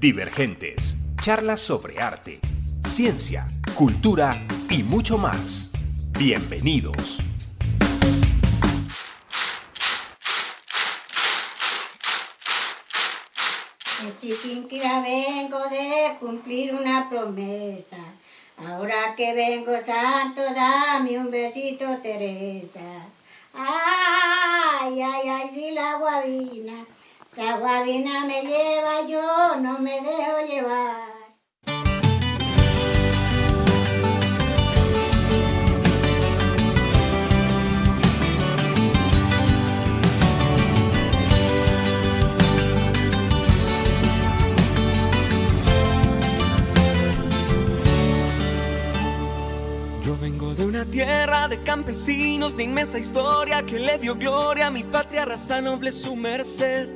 Divergentes, 0.00 0.96
charlas 1.22 1.60
sobre 1.60 2.00
arte, 2.00 2.40
ciencia, 2.86 3.44
cultura 3.74 4.46
y 4.70 4.82
mucho 4.82 5.18
más. 5.18 5.72
Bienvenidos. 6.18 7.18
Chiquinquira 14.16 15.02
vengo 15.02 15.68
de 15.68 16.16
cumplir 16.18 16.72
una 16.72 17.06
promesa. 17.10 17.98
Ahora 18.56 19.14
que 19.14 19.34
vengo 19.34 19.72
santo, 19.84 20.40
dame 20.54 21.18
un 21.18 21.30
besito, 21.30 21.84
Teresa. 22.02 23.04
Ay, 23.52 25.02
ay, 25.02 25.28
ay, 25.28 25.50
si 25.52 25.72
la 25.72 25.96
guabina, 25.96 26.86
la 27.40 27.56
guabina 27.56 28.26
me 28.26 28.42
lleva, 28.42 29.06
yo 29.08 29.56
no 29.62 29.78
me 29.78 29.98
dejo 30.02 30.40
llevar. 30.46 31.20
tierra 50.90 51.48
de 51.48 51.62
campesinos 51.62 52.56
de 52.56 52.64
inmensa 52.64 52.98
historia 52.98 53.64
que 53.64 53.78
le 53.78 53.98
dio 53.98 54.14
gloria 54.16 54.66
a 54.66 54.70
mi 54.70 54.82
patria 54.82 55.24
raza 55.24 55.60
noble 55.60 55.92
su 55.92 56.16
merced. 56.16 56.88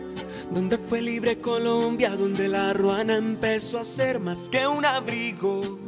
Donde 0.51 0.79
fue 0.79 1.01
libre 1.01 1.39
Colombia, 1.39 2.11
donde 2.17 2.49
la 2.49 2.73
ruana 2.73 3.17
empezó 3.17 3.79
a 3.79 3.85
ser 3.85 4.21
más 4.21 4.49
que 4.49 4.67
un 4.67 4.85
abrigo 4.85 5.84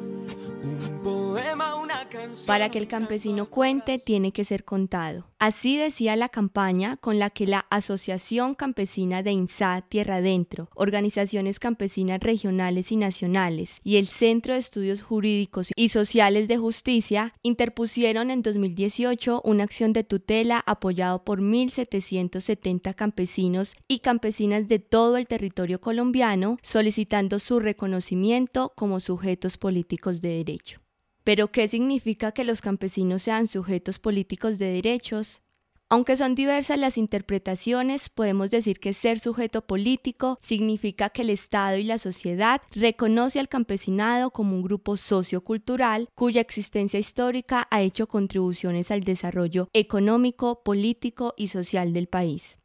para 2.46 2.70
que 2.70 2.78
el 2.78 2.88
campesino 2.88 3.50
cuente, 3.50 3.98
tiene 3.98 4.32
que 4.32 4.44
ser 4.44 4.64
contado. 4.64 5.26
Así 5.38 5.76
decía 5.76 6.16
la 6.16 6.30
campaña 6.30 6.96
con 6.96 7.18
la 7.18 7.28
que 7.30 7.46
la 7.46 7.66
Asociación 7.70 8.54
Campesina 8.54 9.22
de 9.22 9.32
INSA 9.32 9.82
Tierra 9.82 10.16
Adentro, 10.16 10.70
organizaciones 10.74 11.58
campesinas 11.58 12.20
regionales 12.20 12.90
y 12.90 12.96
nacionales 12.96 13.80
y 13.84 13.96
el 13.96 14.06
Centro 14.06 14.54
de 14.54 14.60
Estudios 14.60 15.02
Jurídicos 15.02 15.72
y 15.76 15.90
Sociales 15.90 16.48
de 16.48 16.56
Justicia 16.56 17.34
interpusieron 17.42 18.30
en 18.30 18.42
2018 18.42 19.42
una 19.44 19.64
acción 19.64 19.92
de 19.92 20.04
tutela 20.04 20.62
apoyado 20.66 21.22
por 21.22 21.42
1.770 21.42 22.94
campesinos 22.94 23.74
y 23.88 23.98
campesinas 23.98 24.68
de 24.68 24.78
todo 24.78 25.18
el 25.18 25.26
territorio 25.26 25.80
colombiano 25.80 26.58
solicitando 26.62 27.38
su 27.38 27.60
reconocimiento 27.60 28.72
como 28.74 29.00
sujetos 29.00 29.58
políticos 29.58 30.20
de 30.22 30.30
derecho. 30.30 30.85
Pero 31.26 31.50
¿qué 31.50 31.66
significa 31.66 32.30
que 32.30 32.44
los 32.44 32.60
campesinos 32.60 33.22
sean 33.22 33.48
sujetos 33.48 33.98
políticos 33.98 34.58
de 34.58 34.66
derechos? 34.66 35.42
Aunque 35.88 36.16
son 36.16 36.36
diversas 36.36 36.78
las 36.78 36.96
interpretaciones, 36.96 38.10
podemos 38.10 38.52
decir 38.52 38.78
que 38.78 38.92
ser 38.92 39.18
sujeto 39.18 39.66
político 39.66 40.38
significa 40.40 41.10
que 41.10 41.22
el 41.22 41.30
Estado 41.30 41.78
y 41.78 41.82
la 41.82 41.98
sociedad 41.98 42.62
reconoce 42.70 43.40
al 43.40 43.48
campesinado 43.48 44.30
como 44.30 44.54
un 44.54 44.62
grupo 44.62 44.96
sociocultural 44.96 46.08
cuya 46.14 46.40
existencia 46.40 47.00
histórica 47.00 47.66
ha 47.72 47.82
hecho 47.82 48.06
contribuciones 48.06 48.92
al 48.92 49.02
desarrollo 49.02 49.68
económico, 49.72 50.62
político 50.62 51.34
y 51.36 51.48
social 51.48 51.92
del 51.92 52.06
país. 52.06 52.56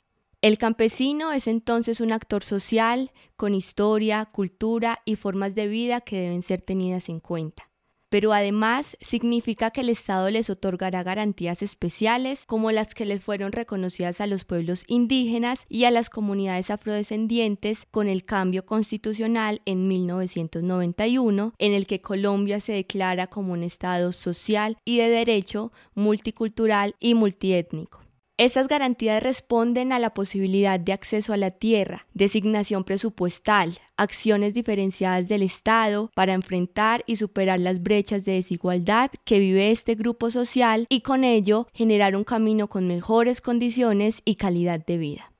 El 0.44 0.60
campesino 0.60 1.32
es 1.32 1.48
entonces 1.48 2.00
un 2.00 2.12
actor 2.12 2.44
social 2.44 3.12
con 3.38 3.56
historia, 3.56 4.26
cultura 4.26 5.02
y 5.04 5.16
formas 5.16 5.56
de 5.56 5.66
vida 5.66 6.02
que 6.02 6.22
deben 6.22 6.44
ser 6.44 6.62
tenidas 6.62 7.10
en 7.10 7.20
cuenta 7.20 7.71
pero 8.12 8.34
además 8.34 8.98
significa 9.00 9.72
que 9.72 9.82
el 9.82 9.90
Estado 9.90 10.30
les 10.30 10.50
otorgará 10.50 11.02
garantías 11.02 11.62
especiales 11.62 12.44
como 12.46 12.70
las 12.72 12.94
que 12.94 13.06
les 13.06 13.24
fueron 13.24 13.54
reconocidas 13.54 14.20
a 14.20 14.28
los 14.28 14.44
pueblos 14.44 14.84
indígenas 14.88 15.66
y 15.70 15.86
a 15.86 15.92
las 15.92 16.10
comunidades 16.10 16.70
afrodescendientes 16.72 17.88
con 17.90 18.10
el 18.10 18.26
cambio 18.26 18.66
constitucional 18.66 19.62
en 19.64 19.88
1991, 19.88 21.54
en 21.58 21.74
el 21.74 21.88
que 21.88 22.02
Colombia 22.02 22.60
se 22.60 22.74
declara 22.74 23.28
como 23.28 23.54
un 23.54 23.64
Estado 23.64 24.12
social 24.12 24.78
y 24.84 24.98
de 24.98 25.08
derecho, 25.08 25.72
multicultural 25.96 26.96
y 27.00 27.16
multiétnico. 27.16 28.02
Estas 28.42 28.68
garantías 28.68 29.22
responden 29.22 29.94
a 29.94 30.00
la 30.00 30.16
posibilidad 30.16 30.80
de 30.80 30.94
acceso 30.94 31.32
a 31.32 31.38
la 31.38 31.52
tierra, 31.52 32.08
designación 32.16 32.84
presupuestal, 32.84 33.78
acciones 34.02 34.54
diferenciadas 34.54 35.28
del 35.28 35.44
Estado 35.44 36.10
para 36.16 36.34
enfrentar 36.34 37.04
y 37.06 37.18
superar 37.18 37.60
las 37.60 37.84
brechas 37.84 38.26
de 38.26 38.34
desigualdad 38.34 39.12
que 39.24 39.40
vive 39.40 39.72
este 39.72 39.96
grupo 39.96 40.32
social 40.32 40.88
y 40.90 41.02
con 41.02 41.24
ello 41.24 41.68
generar 41.74 42.16
un 42.16 42.24
camino 42.24 42.68
con 42.68 42.88
mejores 42.88 43.42
condiciones 43.42 44.22
y 44.26 44.36
calidad 44.36 44.84
de 44.86 44.98
vida. 44.98 45.32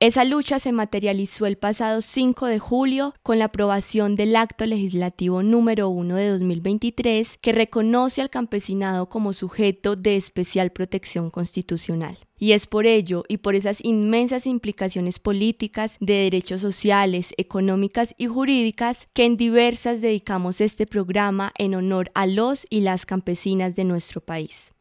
Esa 0.00 0.24
lucha 0.24 0.58
se 0.58 0.72
materializó 0.72 1.46
el 1.46 1.56
pasado 1.56 2.02
5 2.02 2.46
de 2.46 2.58
julio 2.58 3.14
con 3.22 3.38
la 3.38 3.46
aprobación 3.46 4.16
del 4.16 4.36
acto 4.36 4.66
legislativo 4.66 5.42
número 5.42 5.88
1 5.88 6.16
de 6.16 6.28
2023 6.28 7.38
que 7.40 7.52
reconoce 7.52 8.20
al 8.20 8.28
campesinado 8.28 9.08
como 9.08 9.32
sujeto 9.32 9.96
de 9.96 10.16
especial 10.16 10.72
protección 10.72 11.30
constitucional. 11.30 12.18
Y 12.38 12.52
es 12.52 12.66
por 12.66 12.86
ello 12.86 13.24
y 13.28 13.38
por 13.38 13.54
esas 13.54 13.84
inmensas 13.84 14.46
implicaciones 14.46 15.20
políticas, 15.20 15.96
de 16.00 16.14
derechos 16.14 16.60
sociales, 16.60 17.32
económicas 17.36 18.14
y 18.18 18.26
jurídicas 18.26 19.08
que 19.12 19.24
en 19.24 19.36
diversas 19.36 20.00
dedicamos 20.00 20.60
este 20.60 20.86
programa 20.86 21.52
en 21.58 21.74
honor 21.74 22.10
a 22.14 22.26
los 22.26 22.66
y 22.70 22.80
las 22.80 23.06
campesinas 23.06 23.76
de 23.76 23.84
nuestro 23.84 24.20
país. 24.20 24.74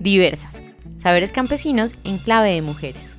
Diversas 0.00 0.62
Saberes 1.02 1.32
Campesinos 1.32 1.94
en 2.04 2.18
clave 2.18 2.54
de 2.54 2.62
mujeres. 2.62 3.16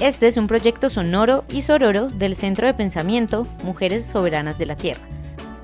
Este 0.00 0.26
es 0.26 0.36
un 0.36 0.48
proyecto 0.48 0.88
sonoro 0.88 1.44
y 1.48 1.62
sororo 1.62 2.08
del 2.08 2.34
Centro 2.34 2.66
de 2.66 2.74
Pensamiento 2.74 3.46
Mujeres 3.62 4.04
Soberanas 4.04 4.58
de 4.58 4.66
la 4.66 4.76
Tierra, 4.76 5.06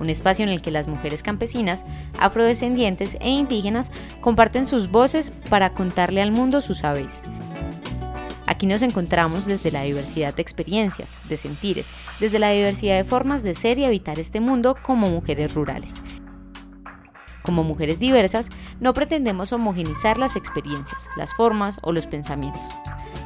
un 0.02 0.10
espacio 0.10 0.42
en 0.42 0.50
el 0.50 0.60
que 0.60 0.70
las 0.70 0.88
mujeres 0.88 1.22
campesinas, 1.22 1.84
afrodescendientes 2.18 3.16
e 3.20 3.30
indígenas 3.30 3.90
comparten 4.20 4.66
sus 4.66 4.90
voces 4.90 5.32
para 5.48 5.70
contarle 5.70 6.20
al 6.20 6.32
mundo 6.32 6.60
sus 6.60 6.78
saberes. 6.78 7.24
Aquí 8.46 8.66
nos 8.66 8.82
encontramos 8.82 9.46
desde 9.46 9.70
la 9.70 9.82
diversidad 9.82 10.34
de 10.34 10.42
experiencias, 10.42 11.16
de 11.28 11.36
sentires, 11.36 11.90
desde 12.20 12.38
la 12.38 12.50
diversidad 12.50 12.96
de 12.96 13.04
formas 13.04 13.42
de 13.42 13.54
ser 13.54 13.78
y 13.78 13.84
habitar 13.84 14.18
este 14.18 14.40
mundo 14.40 14.76
como 14.82 15.08
mujeres 15.08 15.54
rurales, 15.54 16.02
como 17.42 17.64
mujeres 17.64 17.98
diversas, 17.98 18.50
no 18.80 18.94
pretendemos 18.94 19.52
homogenizar 19.52 20.18
las 20.18 20.36
experiencias, 20.36 21.08
las 21.16 21.34
formas 21.34 21.78
o 21.82 21.92
los 21.92 22.06
pensamientos. 22.06 22.62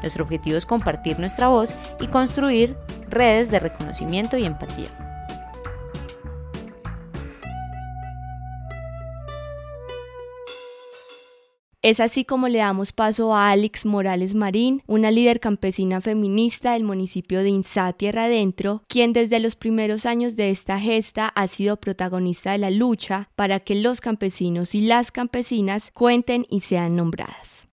Nuestro 0.03 0.25
objetivo 0.25 0.57
es 0.57 0.67
compartir 0.67 1.19
nuestra 1.19 1.49
voz 1.49 1.75
y 2.01 2.09
construir 2.09 2.77
redes 3.09 3.51
de 3.51 3.61
reconocimiento 3.61 4.37
y 4.37 4.45
empatía. 4.45 5.06
Es 11.87 12.01
así 12.01 12.25
como 12.25 12.49
le 12.49 12.59
damos 12.59 12.91
paso 12.93 13.33
a 13.33 13.53
Alex 13.53 13.87
Morales 13.87 14.35
Marín, 14.35 14.83
una 14.89 15.13
líder 15.13 15.39
campesina 15.39 16.01
feminista 16.01 16.73
del 16.73 16.83
municipio 16.83 17.45
de 17.45 17.51
Insá, 17.51 17.93
Tierra 17.93 18.25
Adentro, 18.25 18.83
quien 18.89 19.13
desde 19.13 19.39
los 19.39 19.55
primeros 19.55 20.05
años 20.05 20.35
de 20.35 20.51
esta 20.51 20.81
gesta 20.81 21.29
ha 21.29 21.47
sido 21.47 21.77
protagonista 21.77 22.51
de 22.51 22.59
la 22.59 22.71
lucha 22.71 23.29
para 23.37 23.61
que 23.61 23.77
los 23.77 24.01
campesinos 24.01 24.75
y 24.75 24.81
las 24.81 25.13
campesinas 25.13 25.93
cuenten 25.95 26.45
y 26.51 26.63
sean 26.63 26.97
nombradas. 26.97 27.69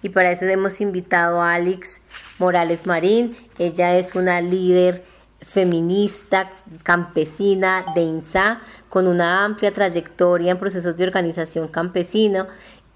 Y 0.00 0.08
para 0.08 0.32
eso 0.32 0.46
hemos 0.46 0.80
invitado 0.80 1.42
a 1.42 1.52
Alex 1.52 2.00
Morales 2.38 2.86
Marín. 2.86 3.36
Ella 3.58 3.98
es 3.98 4.14
una 4.14 4.40
líder 4.40 5.04
feminista, 5.42 6.50
campesina 6.82 7.84
de 7.94 8.04
INSA, 8.04 8.62
con 8.88 9.06
una 9.06 9.44
amplia 9.44 9.70
trayectoria 9.70 10.52
en 10.52 10.58
procesos 10.58 10.96
de 10.96 11.04
organización 11.04 11.68
campesino 11.68 12.46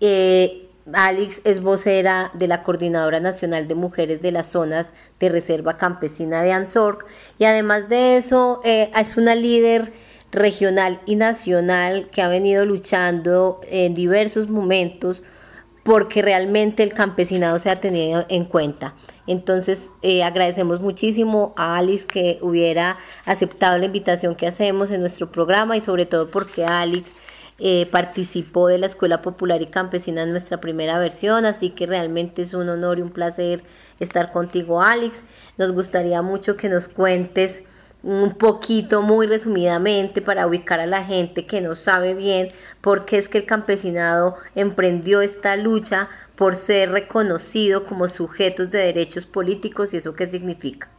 eh, 0.04 0.68
Alex 0.92 1.40
es 1.44 1.62
vocera 1.62 2.30
de 2.34 2.46
la 2.46 2.62
Coordinadora 2.62 3.20
Nacional 3.20 3.68
de 3.68 3.74
Mujeres 3.74 4.20
de 4.20 4.32
las 4.32 4.50
Zonas 4.50 4.88
de 5.18 5.30
Reserva 5.30 5.78
Campesina 5.78 6.42
de 6.42 6.52
Ansorc 6.52 7.06
y 7.38 7.44
además 7.44 7.88
de 7.88 8.18
eso 8.18 8.60
eh, 8.64 8.90
es 8.94 9.16
una 9.16 9.34
líder 9.34 9.92
regional 10.30 11.00
y 11.06 11.16
nacional 11.16 12.08
que 12.10 12.20
ha 12.20 12.28
venido 12.28 12.66
luchando 12.66 13.60
en 13.68 13.94
diversos 13.94 14.50
momentos 14.50 15.22
porque 15.84 16.22
realmente 16.22 16.82
el 16.82 16.92
campesinado 16.92 17.58
se 17.58 17.70
ha 17.70 17.80
tenido 17.80 18.26
en 18.28 18.44
cuenta. 18.44 18.94
Entonces 19.26 19.90
eh, 20.02 20.22
agradecemos 20.22 20.80
muchísimo 20.80 21.54
a 21.56 21.76
Alex 21.76 22.06
que 22.06 22.38
hubiera 22.42 22.98
aceptado 23.24 23.78
la 23.78 23.86
invitación 23.86 24.34
que 24.34 24.46
hacemos 24.46 24.90
en 24.90 25.00
nuestro 25.00 25.30
programa 25.30 25.76
y 25.76 25.80
sobre 25.80 26.04
todo 26.04 26.30
porque 26.30 26.64
Alex 26.64 27.12
eh, 27.58 27.86
participó 27.90 28.66
de 28.68 28.78
la 28.78 28.86
Escuela 28.86 29.22
Popular 29.22 29.62
y 29.62 29.66
Campesina 29.66 30.22
en 30.22 30.30
nuestra 30.32 30.60
primera 30.60 30.98
versión, 30.98 31.44
así 31.44 31.70
que 31.70 31.86
realmente 31.86 32.42
es 32.42 32.52
un 32.52 32.68
honor 32.68 32.98
y 32.98 33.02
un 33.02 33.10
placer 33.10 33.62
estar 34.00 34.32
contigo, 34.32 34.82
Alex. 34.82 35.24
Nos 35.56 35.72
gustaría 35.72 36.20
mucho 36.22 36.56
que 36.56 36.68
nos 36.68 36.88
cuentes 36.88 37.62
un 38.02 38.34
poquito, 38.34 39.02
muy 39.02 39.26
resumidamente, 39.26 40.20
para 40.20 40.46
ubicar 40.46 40.80
a 40.80 40.86
la 40.86 41.04
gente 41.04 41.46
que 41.46 41.60
no 41.60 41.74
sabe 41.74 42.14
bien 42.14 42.48
por 42.80 43.06
qué 43.06 43.18
es 43.18 43.28
que 43.28 43.38
el 43.38 43.46
campesinado 43.46 44.36
emprendió 44.54 45.22
esta 45.22 45.56
lucha 45.56 46.08
por 46.36 46.56
ser 46.56 46.90
reconocido 46.90 47.86
como 47.86 48.08
sujetos 48.08 48.70
de 48.70 48.78
derechos 48.78 49.26
políticos 49.26 49.94
y 49.94 49.98
eso 49.98 50.14
qué 50.14 50.26
significa. 50.26 50.93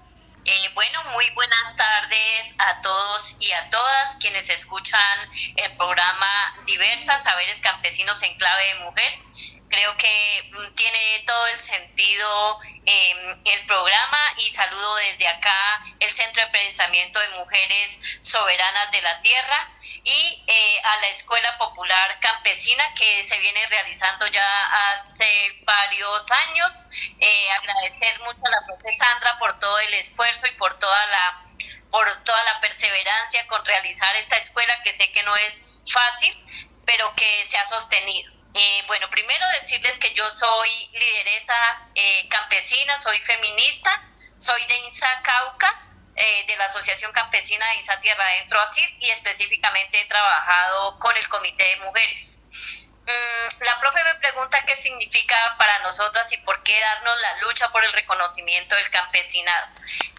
Bueno, 0.76 1.02
muy 1.14 1.30
buenas 1.36 1.78
tardes 1.78 2.54
a 2.58 2.82
todos 2.82 3.38
y 3.40 3.50
a 3.54 3.70
todas 3.70 4.18
quienes 4.20 4.50
escuchan 4.50 5.20
el 5.56 5.78
programa 5.78 6.54
Diversas 6.66 7.24
Saberes 7.24 7.62
Campesinos 7.62 8.22
en 8.24 8.38
Clave 8.38 8.64
de 8.66 8.76
Mujer. 8.84 9.14
Creo 9.70 9.98
que 9.98 10.52
mm, 10.52 10.74
tiene 10.74 11.24
todo 11.26 11.48
el 11.48 11.58
sentido 11.58 12.60
em, 12.86 13.42
el 13.46 13.66
programa 13.66 14.20
y 14.38 14.50
saludo 14.50 14.96
desde 14.98 15.28
acá 15.28 15.84
el 16.00 16.10
Centro 16.10 16.44
de 16.44 16.52
Pensamiento 16.52 17.20
de 17.20 17.30
Mujeres 17.30 18.00
Soberanas 18.22 18.92
de 18.92 19.02
la 19.02 19.22
Tierra 19.22 19.72
y 20.04 20.44
eh, 20.48 20.82
a 20.84 20.98
la 20.98 21.08
Escuela 21.08 21.58
Popular 21.58 22.20
Campesina 22.20 22.94
que 22.94 23.24
se 23.24 23.40
viene 23.40 23.66
realizando 23.68 24.28
ya 24.28 24.92
hace 24.92 25.26
varios 25.64 26.32
años. 26.32 26.84
Eh, 27.20 27.50
agradecer 27.52 28.20
mucho 28.22 28.42
a 28.46 28.52
la 28.52 28.66
profe 28.68 28.92
Sandra 28.92 29.38
por 29.40 29.58
todo 29.58 29.80
el 29.80 29.94
esfuerzo 29.96 30.46
y 30.48 30.52
por 30.52 30.78
toda 30.78 31.06
la 31.08 31.42
por 31.90 32.24
toda 32.24 32.44
la 32.44 32.60
perseverancia 32.60 33.48
con 33.48 33.64
realizar 33.64 34.16
esta 34.18 34.36
escuela 34.36 34.76
que 34.84 34.92
sé 34.92 35.12
que 35.12 35.24
no 35.24 35.36
es 35.38 35.86
fácil, 35.92 36.36
pero 36.86 37.12
que 37.14 37.44
se 37.48 37.58
ha 37.58 37.66
sostenido. 37.66 38.35
Eh, 38.58 38.84
bueno, 38.88 39.10
primero 39.10 39.46
decirles 39.60 40.00
que 40.00 40.14
yo 40.14 40.24
soy 40.32 40.70
lideresa 40.94 41.56
campesina, 42.30 42.98
soy 42.98 43.20
feminista, 43.20 43.92
soy 44.38 44.64
de 44.66 44.78
INSA 44.78 45.22
Cauca, 45.24 45.86
eh, 46.16 46.46
de 46.48 46.56
la 46.58 46.66
Asociación 46.66 47.12
Campesina 47.12 47.68
de 47.68 47.78
Isa 47.78 48.00
Tierra 48.00 48.24
Adentro 48.24 48.60
ASIR 48.62 48.90
y 49.00 49.10
específicamente 49.10 50.00
he 50.00 50.06
trabajado 50.06 50.98
con 51.00 51.16
el 51.16 51.28
Comité 51.28 51.64
de 51.64 51.76
Mujeres. 51.78 52.40
Mm, 53.06 53.64
la 53.66 53.80
profe 53.80 54.04
me 54.04 54.16
pregunta 54.16 54.64
qué 54.66 54.76
significa 54.76 55.38
para 55.60 55.78
nosotras 55.80 56.32
y 56.34 56.38
por 56.38 56.64
qué 56.64 56.80
darnos 56.80 57.22
la 57.22 57.42
lucha 57.42 57.70
por 57.70 57.84
el 57.84 57.94
reconocimiento 57.94 58.76
del 58.76 58.90
campesinado. 58.90 59.68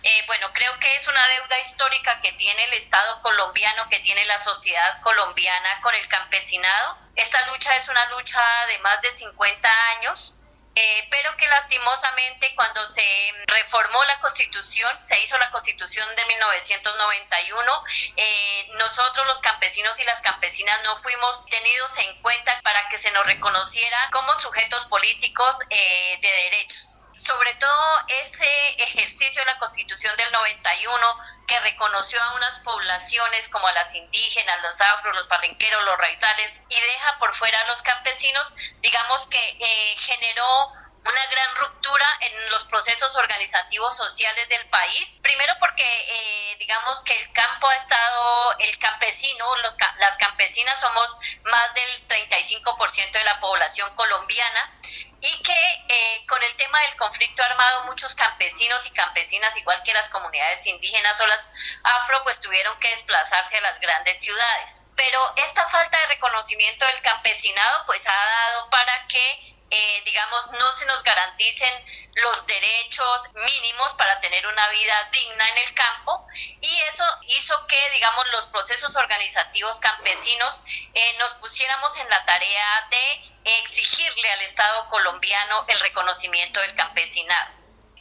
Eh, 0.02 0.22
bueno, 0.26 0.52
creo 0.52 0.78
que 0.78 0.94
es 0.94 1.08
una 1.08 1.26
deuda 1.28 1.58
histórica 1.58 2.20
que 2.20 2.32
tiene 2.32 2.62
el 2.64 2.74
Estado 2.74 3.22
colombiano, 3.22 3.88
que 3.88 3.98
tiene 4.00 4.24
la 4.26 4.38
sociedad 4.38 5.00
colombiana 5.00 5.80
con 5.80 5.94
el 5.94 6.08
campesinado. 6.08 6.98
Esta 7.16 7.44
lucha 7.48 7.74
es 7.74 7.88
una 7.88 8.06
lucha 8.10 8.40
de 8.68 8.78
más 8.80 9.00
de 9.00 9.10
50 9.10 9.68
años 9.96 10.36
eh, 10.76 11.08
pero 11.10 11.34
que 11.36 11.48
lastimosamente 11.48 12.54
cuando 12.54 12.84
se 12.86 13.02
reformó 13.46 14.04
la 14.04 14.20
constitución, 14.20 14.90
se 15.00 15.18
hizo 15.20 15.38
la 15.38 15.50
constitución 15.50 16.06
de 16.14 16.26
1991, 16.26 17.84
eh, 18.16 18.68
nosotros 18.74 19.26
los 19.26 19.40
campesinos 19.40 19.98
y 20.00 20.04
las 20.04 20.20
campesinas 20.20 20.78
no 20.84 20.94
fuimos 20.96 21.46
tenidos 21.46 21.98
en 21.98 22.20
cuenta 22.20 22.60
para 22.62 22.86
que 22.88 22.98
se 22.98 23.10
nos 23.12 23.26
reconociera 23.26 24.08
como 24.12 24.34
sujetos 24.34 24.84
políticos 24.86 25.56
eh, 25.70 26.18
de 26.20 26.28
derechos 26.28 26.96
sobre 27.16 27.54
todo 27.54 28.04
ese 28.20 28.46
ejercicio 28.82 29.40
de 29.42 29.46
la 29.46 29.58
Constitución 29.58 30.14
del 30.16 30.30
91 30.32 31.18
que 31.46 31.58
reconoció 31.60 32.22
a 32.22 32.34
unas 32.34 32.60
poblaciones 32.60 33.48
como 33.48 33.66
a 33.66 33.72
las 33.72 33.94
indígenas, 33.94 34.62
los 34.62 34.80
afros, 34.82 35.16
los 35.16 35.26
palenqueros, 35.26 35.82
los 35.84 35.98
raizales 35.98 36.62
y 36.68 36.78
deja 36.78 37.18
por 37.18 37.34
fuera 37.34 37.58
a 37.60 37.66
los 37.68 37.82
campesinos, 37.82 38.52
digamos 38.80 39.26
que 39.28 39.38
eh, 39.38 39.94
generó 39.96 40.72
una 41.08 41.26
gran 41.26 41.56
ruptura 41.56 42.06
en 42.20 42.50
los 42.50 42.64
procesos 42.64 43.16
organizativos 43.16 43.96
sociales 43.96 44.48
del 44.48 44.68
país. 44.68 45.14
Primero 45.22 45.54
porque 45.60 45.84
eh, 45.84 46.56
digamos 46.58 47.02
que 47.04 47.16
el 47.16 47.32
campo 47.32 47.68
ha 47.68 47.76
estado, 47.76 48.58
el 48.58 48.78
campesino, 48.78 49.56
los, 49.58 49.76
las 49.98 50.18
campesinas 50.18 50.80
somos 50.80 51.16
más 51.44 51.74
del 51.74 52.08
35% 52.08 53.12
de 53.12 53.24
la 53.24 53.38
población 53.40 53.94
colombiana 53.94 54.72
y 55.20 55.42
que 55.42 55.84
eh, 55.88 56.26
con 56.26 56.42
el 56.42 56.56
del 56.82 56.96
conflicto 56.96 57.42
armado 57.42 57.84
muchos 57.84 58.14
campesinos 58.14 58.86
y 58.86 58.90
campesinas, 58.90 59.56
igual 59.56 59.82
que 59.82 59.94
las 59.94 60.10
comunidades 60.10 60.66
indígenas 60.66 61.20
o 61.20 61.26
las 61.26 61.50
afro, 61.82 62.22
pues 62.22 62.40
tuvieron 62.40 62.78
que 62.78 62.90
desplazarse 62.90 63.58
a 63.58 63.62
las 63.62 63.80
grandes 63.80 64.20
ciudades. 64.20 64.82
Pero 64.94 65.20
esta 65.36 65.64
falta 65.66 65.98
de 66.00 66.06
reconocimiento 66.06 66.86
del 66.86 67.02
campesinado 67.02 67.84
pues 67.86 68.06
ha 68.08 68.12
dado 68.12 68.70
para 68.70 69.06
que 69.08 69.55
eh, 69.70 70.02
digamos, 70.04 70.50
no 70.52 70.72
se 70.72 70.86
nos 70.86 71.02
garanticen 71.02 71.72
los 72.14 72.46
derechos 72.46 73.30
mínimos 73.34 73.94
para 73.94 74.20
tener 74.20 74.46
una 74.46 74.68
vida 74.68 75.08
digna 75.12 75.48
en 75.48 75.58
el 75.58 75.74
campo 75.74 76.26
y 76.60 76.78
eso 76.88 77.04
hizo 77.28 77.66
que, 77.66 77.90
digamos, 77.90 78.24
los 78.30 78.46
procesos 78.48 78.94
organizativos 78.96 79.80
campesinos 79.80 80.60
eh, 80.94 81.16
nos 81.18 81.34
pusiéramos 81.34 81.96
en 81.98 82.08
la 82.10 82.24
tarea 82.24 82.86
de 82.90 83.32
exigirle 83.58 84.30
al 84.32 84.42
Estado 84.42 84.88
colombiano 84.88 85.64
el 85.68 85.80
reconocimiento 85.80 86.60
del 86.60 86.74
campesinado 86.74 87.55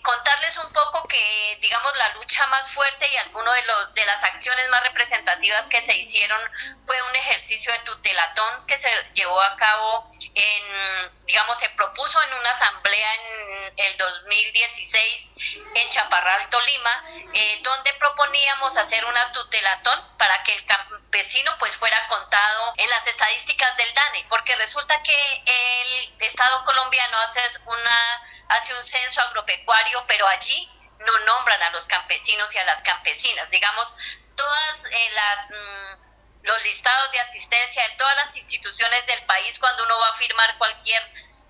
contarles 0.05 0.57
un 0.59 0.71
poco 0.71 1.07
que, 1.07 1.57
digamos, 1.61 1.97
la 1.97 2.09
lucha 2.09 2.45
más 2.47 2.71
fuerte 2.71 3.09
y 3.11 3.17
alguna 3.17 3.51
de, 3.53 3.63
de 3.95 4.05
las 4.05 4.23
acciones 4.23 4.69
más 4.69 4.83
representativas 4.83 5.67
que 5.67 5.83
se 5.83 5.95
hicieron 5.95 6.39
fue 6.85 7.01
un 7.01 7.15
ejercicio 7.15 7.73
de 7.73 7.79
tutelatón 7.79 8.67
que 8.67 8.77
se 8.77 8.89
llevó 9.13 9.41
a 9.41 9.57
cabo 9.57 10.07
en, 10.35 11.25
digamos, 11.25 11.57
se 11.57 11.69
propuso 11.69 12.21
en 12.21 12.33
una 12.35 12.49
asamblea 12.51 13.15
en 13.15 13.73
el 13.77 13.97
2016 13.97 15.33
en 15.73 15.89
Chaparral, 15.89 16.49
Tolima, 16.49 17.05
eh, 17.33 17.59
donde 17.63 17.93
proponíamos 17.95 18.77
hacer 18.77 19.03
una 19.05 19.31
tutelatón 19.31 20.17
para 20.17 20.41
que 20.43 20.53
el 20.53 20.65
campesino 20.65 21.51
pues 21.57 21.77
fuera 21.77 22.05
contado 22.07 22.73
en 22.77 22.89
las 22.89 23.07
estadísticas 23.07 23.75
del 23.77 23.93
DANE, 23.93 24.25
porque 24.29 24.55
resulta 24.55 25.01
que 25.01 25.43
el 25.45 26.21
Estado 26.21 26.63
colombiano 26.65 27.17
hace, 27.19 27.41
una, 27.65 28.21
hace 28.49 28.75
un 28.75 28.83
censo 28.83 29.21
agropecuario, 29.21 29.94
pero 30.07 30.27
allí 30.27 30.69
no 30.99 31.17
nombran 31.19 31.61
a 31.63 31.69
los 31.71 31.87
campesinos 31.87 32.53
y 32.55 32.57
a 32.57 32.65
las 32.65 32.83
campesinas. 32.83 33.49
Digamos, 33.49 33.93
todas 34.35 34.85
eh, 34.85 35.11
las... 35.13 35.49
Mm, 35.51 36.05
los 36.45 36.63
listados 36.63 37.11
de 37.11 37.19
asistencia 37.19 37.81
de 37.89 37.95
todas 37.95 38.15
las 38.17 38.37
instituciones 38.37 39.03
del 39.07 39.25
país 39.25 39.59
cuando 39.59 39.83
uno 39.83 39.97
va 39.97 40.09
a 40.09 40.13
firmar 40.13 40.55
cualquier 40.59 41.01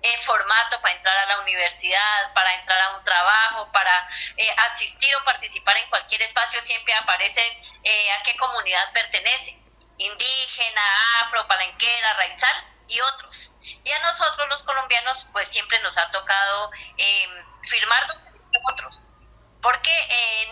eh, 0.02 0.18
formato 0.18 0.80
para 0.80 0.94
entrar 0.94 1.16
a 1.16 1.26
la 1.26 1.40
universidad, 1.40 2.32
para 2.32 2.54
entrar 2.54 2.80
a 2.80 2.96
un 2.96 3.02
trabajo, 3.02 3.72
para 3.72 4.08
eh, 4.36 4.54
asistir 4.58 5.14
o 5.16 5.24
participar 5.24 5.76
en 5.78 5.88
cualquier 5.90 6.22
espacio, 6.22 6.60
siempre 6.62 6.94
aparece 6.94 7.42
eh, 7.82 8.12
a 8.12 8.22
qué 8.22 8.36
comunidad 8.36 8.92
pertenece, 8.92 9.58
indígena, 9.98 11.22
afro, 11.22 11.46
palenquera, 11.48 12.14
raizal 12.14 12.64
y 12.88 13.00
otros. 13.00 13.54
Y 13.84 13.92
a 13.92 13.98
nosotros 14.00 14.48
los 14.48 14.62
colombianos 14.62 15.26
pues 15.32 15.48
siempre 15.48 15.78
nos 15.80 15.96
ha 15.98 16.10
tocado 16.10 16.70
firmar 17.62 18.06
otros 18.66 19.02
porque 19.62 19.90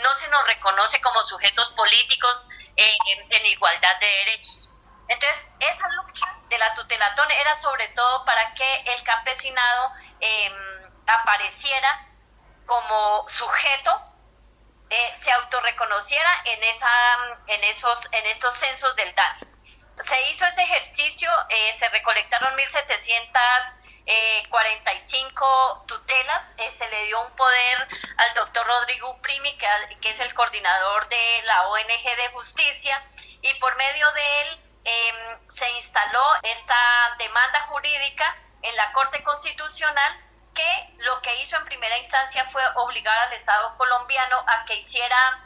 no 0.03 0.13
se 0.13 0.29
nos 0.29 0.45
reconoce 0.49 1.01
como 1.01 1.23
sujetos 1.23 1.71
políticos 1.71 2.49
en 2.75 3.47
igualdad 3.47 3.97
de 4.01 4.07
derechos. 4.07 4.71
Entonces, 5.09 5.47
esa 5.61 5.89
lucha 5.91 6.27
de 6.49 6.59
la 6.59 6.75
tutelatón 6.75 7.31
era 7.31 7.57
sobre 7.57 7.89
todo 7.89 8.25
para 8.25 8.55
que 8.55 8.85
el 8.95 9.03
campesinado 9.03 9.93
em, 10.21 10.53
apareciera 11.07 12.09
como 12.67 13.29
sujeto, 13.29 14.03
eh, 14.89 15.13
se 15.15 15.31
autorreconociera 15.33 16.31
en, 16.47 16.63
esa, 16.65 16.91
en, 17.49 17.65
esos, 17.65 18.09
en 18.13 18.27
estos 18.27 18.55
censos 18.55 18.97
del 18.97 19.15
DAN. 19.15 19.39
Se 19.99 20.31
hizo 20.31 20.47
ese 20.47 20.63
ejercicio, 20.63 21.31
eh, 21.51 21.77
se 21.79 21.89
recolectaron 21.91 22.57
1.745 22.57 23.84
eh, 24.07 24.43
tutelas, 25.87 26.55
se 26.71 26.89
le 26.89 27.05
dio 27.05 27.21
un 27.21 27.37
poder 27.37 27.89
al 28.17 28.35
doctor 28.35 28.67
Rodrigo 28.67 29.21
Primi, 29.23 29.57
que, 29.57 29.67
que 30.01 30.11
es 30.11 30.21
el 30.21 30.33
coordinador 30.35 31.09
de 31.09 31.43
la 31.45 31.69
ONG 31.69 32.17
de 32.17 32.29
Justicia, 32.33 33.03
y 33.43 33.55
por 33.55 33.77
medio 33.77 34.11
de 34.13 34.41
él 34.41 34.65
Em, 34.85 35.49
se 35.49 35.71
instaló 35.71 36.23
esta 36.43 36.77
demanda 37.17 37.63
jurídica 37.69 38.37
en 38.61 38.77
la 38.77 38.93
Corte 38.93 39.23
Constitucional 39.23 40.13
que 40.55 40.95
lo 40.99 41.23
que 41.23 41.35
hizo 41.37 41.57
en 41.57 41.65
primera 41.65 41.97
instancia 41.97 42.45
fue 42.45 42.63
obligar 42.77 43.19
al 43.21 43.33
Estado 43.33 43.75
colombiano 43.79 44.45
a 44.47 44.65
que 44.67 44.75
hiciera 44.75 45.43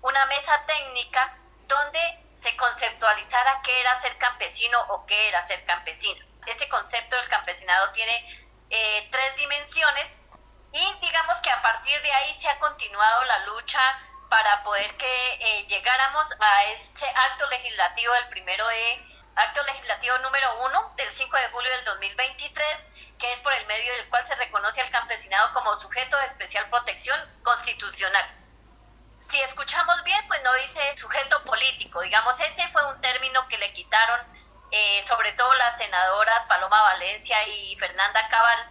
una 0.00 0.24
mesa 0.26 0.64
técnica 0.64 1.36
donde 1.66 2.00
se 2.34 2.56
conceptualizara 2.56 3.60
qué 3.62 3.78
era 3.78 3.94
ser 4.00 4.16
campesino 4.16 4.78
o 4.88 5.04
qué 5.04 5.28
era 5.28 5.42
ser 5.42 5.62
campesino. 5.66 6.24
Ese 6.48 6.68
concepto 6.68 7.16
del 7.16 7.28
campesinado 7.28 7.90
tiene 7.92 8.44
eh, 8.70 9.08
tres 9.10 9.36
dimensiones 9.36 10.20
y 10.72 10.94
digamos 11.00 11.38
que 11.40 11.50
a 11.50 11.62
partir 11.62 12.00
de 12.02 12.12
ahí 12.12 12.34
se 12.34 12.48
ha 12.48 12.58
continuado 12.58 13.24
la 13.24 13.46
lucha 13.46 13.80
para 14.28 14.62
poder 14.62 14.94
que 14.96 15.34
eh, 15.40 15.66
llegáramos 15.68 16.26
a 16.38 16.64
ese 16.64 17.06
acto 17.08 17.46
legislativo 17.48 18.12
del 18.14 18.28
primero 18.28 18.66
de 18.66 19.08
acto 19.36 19.62
legislativo 19.64 20.18
número 20.18 20.66
1 20.66 20.92
del 20.96 21.08
5 21.08 21.36
de 21.36 21.48
julio 21.50 21.70
del 21.70 21.84
2023, 21.84 22.86
que 23.18 23.32
es 23.32 23.40
por 23.40 23.52
el 23.52 23.66
medio 23.66 23.92
del 23.94 24.08
cual 24.08 24.26
se 24.26 24.34
reconoce 24.34 24.80
al 24.80 24.90
campesinado 24.90 25.54
como 25.54 25.74
sujeto 25.76 26.16
de 26.18 26.26
especial 26.26 26.68
protección 26.70 27.18
constitucional. 27.42 28.26
Si 29.20 29.40
escuchamos 29.40 30.02
bien, 30.04 30.26
pues 30.28 30.42
no 30.42 30.52
dice 30.54 30.96
sujeto 30.96 31.42
político, 31.44 32.00
digamos, 32.02 32.38
ese 32.40 32.68
fue 32.68 32.84
un 32.92 33.00
término 33.00 33.46
que 33.48 33.58
le 33.58 33.72
quitaron 33.72 34.37
eh, 34.70 35.02
sobre 35.06 35.32
todo 35.32 35.52
las 35.54 35.78
senadoras 35.78 36.44
Paloma 36.46 36.82
Valencia 36.82 37.36
y 37.48 37.76
Fernanda 37.76 38.28
Cabal 38.28 38.70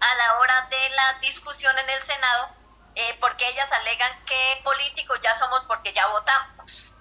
a 0.00 0.14
la 0.14 0.38
hora 0.38 0.66
de 0.70 0.90
la 0.90 1.14
discusión 1.20 1.78
en 1.78 1.90
el 1.90 2.02
Senado, 2.02 2.48
eh, 2.94 3.16
porque 3.20 3.48
ellas 3.48 3.70
alegan 3.72 4.24
que 4.24 4.60
políticos 4.64 5.20
ya 5.22 5.36
somos 5.38 5.62
porque 5.64 5.92
ya 5.92 6.06
votamos. 6.06 6.94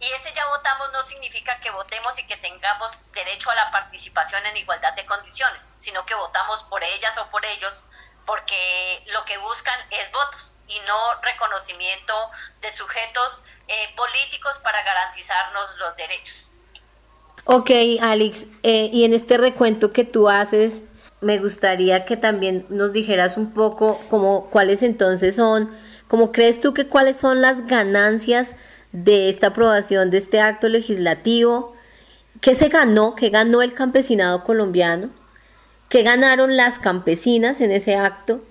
Y 0.00 0.10
ese 0.12 0.32
ya 0.32 0.46
votamos 0.46 0.90
no 0.92 1.02
significa 1.02 1.60
que 1.60 1.70
votemos 1.70 2.18
y 2.18 2.26
que 2.26 2.36
tengamos 2.38 3.12
derecho 3.12 3.50
a 3.50 3.54
la 3.54 3.70
participación 3.70 4.44
en 4.46 4.56
igualdad 4.56 4.94
de 4.94 5.04
condiciones, 5.04 5.60
sino 5.80 6.06
que 6.06 6.14
votamos 6.14 6.62
por 6.64 6.82
ellas 6.82 7.18
o 7.18 7.26
por 7.26 7.44
ellos 7.44 7.84
porque 8.24 9.04
lo 9.08 9.24
que 9.24 9.36
buscan 9.38 9.78
es 9.90 10.10
votos 10.12 10.52
y 10.68 10.78
no 10.80 11.20
reconocimiento 11.20 12.30
de 12.60 12.72
sujetos 12.72 13.42
eh, 13.66 13.94
políticos 13.96 14.58
para 14.58 14.82
garantizarnos 14.82 15.76
los 15.78 15.96
derechos. 15.96 16.52
Ok, 17.44 17.70
Alex, 18.00 18.46
eh, 18.62 18.90
y 18.92 19.04
en 19.04 19.14
este 19.14 19.38
recuento 19.38 19.92
que 19.92 20.04
tú 20.04 20.28
haces, 20.28 20.82
me 21.20 21.38
gustaría 21.38 22.04
que 22.04 22.16
también 22.16 22.66
nos 22.68 22.92
dijeras 22.92 23.36
un 23.36 23.52
poco 23.52 24.00
como 24.10 24.46
cuáles 24.50 24.82
entonces 24.82 25.36
son, 25.36 25.70
como 26.06 26.32
crees 26.32 26.60
tú 26.60 26.74
que 26.74 26.86
cuáles 26.86 27.16
son 27.16 27.40
las 27.40 27.66
ganancias 27.66 28.56
de 28.92 29.28
esta 29.28 29.48
aprobación 29.48 30.10
de 30.10 30.18
este 30.18 30.40
acto 30.40 30.68
legislativo, 30.68 31.74
qué 32.40 32.54
se 32.54 32.68
ganó, 32.68 33.14
qué 33.14 33.30
ganó 33.30 33.62
el 33.62 33.74
campesinado 33.74 34.44
colombiano, 34.44 35.08
qué 35.88 36.02
ganaron 36.02 36.56
las 36.56 36.78
campesinas 36.78 37.60
en 37.60 37.70
ese 37.70 37.96
acto 37.96 38.42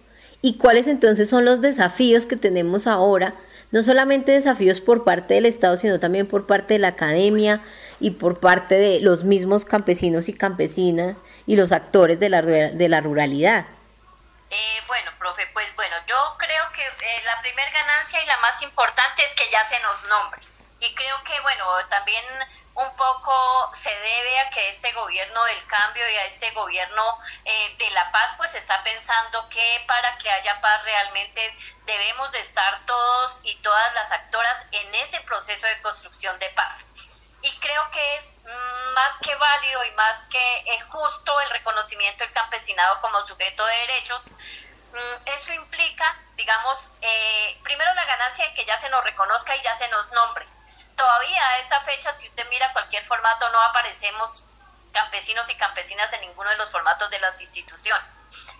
y 0.41 0.55
cuáles 0.57 0.87
entonces 0.87 1.29
son 1.29 1.45
los 1.45 1.61
desafíos 1.61 2.25
que 2.25 2.37
tenemos 2.37 2.87
ahora, 2.87 3.35
no 3.71 3.83
solamente 3.83 4.31
desafíos 4.31 4.81
por 4.81 5.03
parte 5.03 5.35
del 5.35 5.45
Estado, 5.45 5.77
sino 5.77 5.99
también 5.99 6.25
por 6.27 6.47
parte 6.47 6.75
de 6.75 6.79
la 6.79 6.89
academia 6.89 7.61
y 7.99 8.11
por 8.11 8.39
parte 8.39 8.75
de 8.75 8.99
los 8.99 9.23
mismos 9.23 9.65
campesinos 9.65 10.29
y 10.29 10.33
campesinas 10.33 11.17
y 11.45 11.55
los 11.55 11.71
actores 11.71 12.19
de 12.19 12.29
la, 12.29 12.41
de 12.41 12.89
la 12.89 13.01
ruralidad. 13.01 13.65
Eh, 14.49 14.81
bueno, 14.87 15.11
profe, 15.19 15.45
pues 15.53 15.75
bueno, 15.75 15.95
yo 16.07 16.15
creo 16.37 16.71
que 16.73 16.81
eh, 16.81 17.21
la 17.25 17.39
primera 17.41 17.69
ganancia 17.71 18.21
y 18.23 18.25
la 18.25 18.37
más 18.37 18.61
importante 18.61 19.23
es 19.23 19.35
que 19.35 19.49
ya 19.51 19.63
se 19.63 19.79
nos 19.81 20.03
nombre. 20.05 20.39
Y 20.79 20.95
creo 20.95 21.23
que, 21.23 21.39
bueno, 21.41 21.65
también 21.89 22.23
un 22.73 22.95
poco 22.95 23.71
se 23.75 23.89
debe 23.89 24.39
a 24.39 24.49
que 24.49 24.69
este 24.69 24.91
gobierno 24.93 25.43
del 25.43 25.65
cambio 25.65 26.09
y 26.09 26.15
a 26.15 26.25
este 26.25 26.49
gobierno 26.51 27.17
eh, 27.43 27.75
de 27.77 27.91
la 27.91 28.09
paz 28.11 28.35
pues 28.37 28.55
está 28.55 28.81
pensando 28.83 29.49
que 29.49 29.83
para 29.85 30.17
que 30.17 30.31
haya 30.31 30.61
paz 30.61 30.83
realmente 30.85 31.53
debemos 31.85 32.31
de 32.31 32.39
estar 32.39 32.79
todos 32.85 33.39
y 33.43 33.55
todas 33.57 33.93
las 33.95 34.11
actoras 34.13 34.57
en 34.71 34.95
ese 34.95 35.19
proceso 35.21 35.67
de 35.67 35.81
construcción 35.81 36.39
de 36.39 36.49
paz 36.51 36.85
y 37.41 37.59
creo 37.59 37.91
que 37.91 38.15
es 38.15 38.35
más 38.93 39.17
que 39.21 39.35
válido 39.35 39.85
y 39.85 39.91
más 39.91 40.27
que 40.27 40.79
justo 40.89 41.39
el 41.41 41.49
reconocimiento 41.51 42.23
del 42.23 42.33
campesinado 42.33 42.99
como 43.01 43.19
sujeto 43.25 43.65
de 43.65 43.75
derechos. 43.75 44.21
Mm, 44.91 45.27
eso 45.27 45.53
implica, 45.53 46.17
digamos, 46.35 46.89
eh, 47.01 47.59
primero 47.63 47.93
la 47.93 48.05
ganancia 48.05 48.45
de 48.45 48.53
que 48.55 48.65
ya 48.65 48.77
se 48.77 48.89
nos 48.89 49.03
reconozca 49.03 49.55
y 49.55 49.61
ya 49.61 49.75
se 49.75 49.87
nos 49.89 50.11
nombre. 50.11 50.45
Todavía 50.95 51.47
a 51.49 51.59
esa 51.59 51.79
fecha, 51.81 52.11
si 52.13 52.27
usted 52.27 52.47
mira 52.49 52.73
cualquier 52.73 53.05
formato, 53.05 53.49
no 53.51 53.61
aparecemos 53.61 54.43
campesinos 54.91 55.49
y 55.49 55.55
campesinas 55.55 56.11
en 56.13 56.21
ninguno 56.21 56.49
de 56.49 56.57
los 56.57 56.71
formatos 56.71 57.09
de 57.09 57.19
las 57.19 57.39
instituciones. 57.39 58.09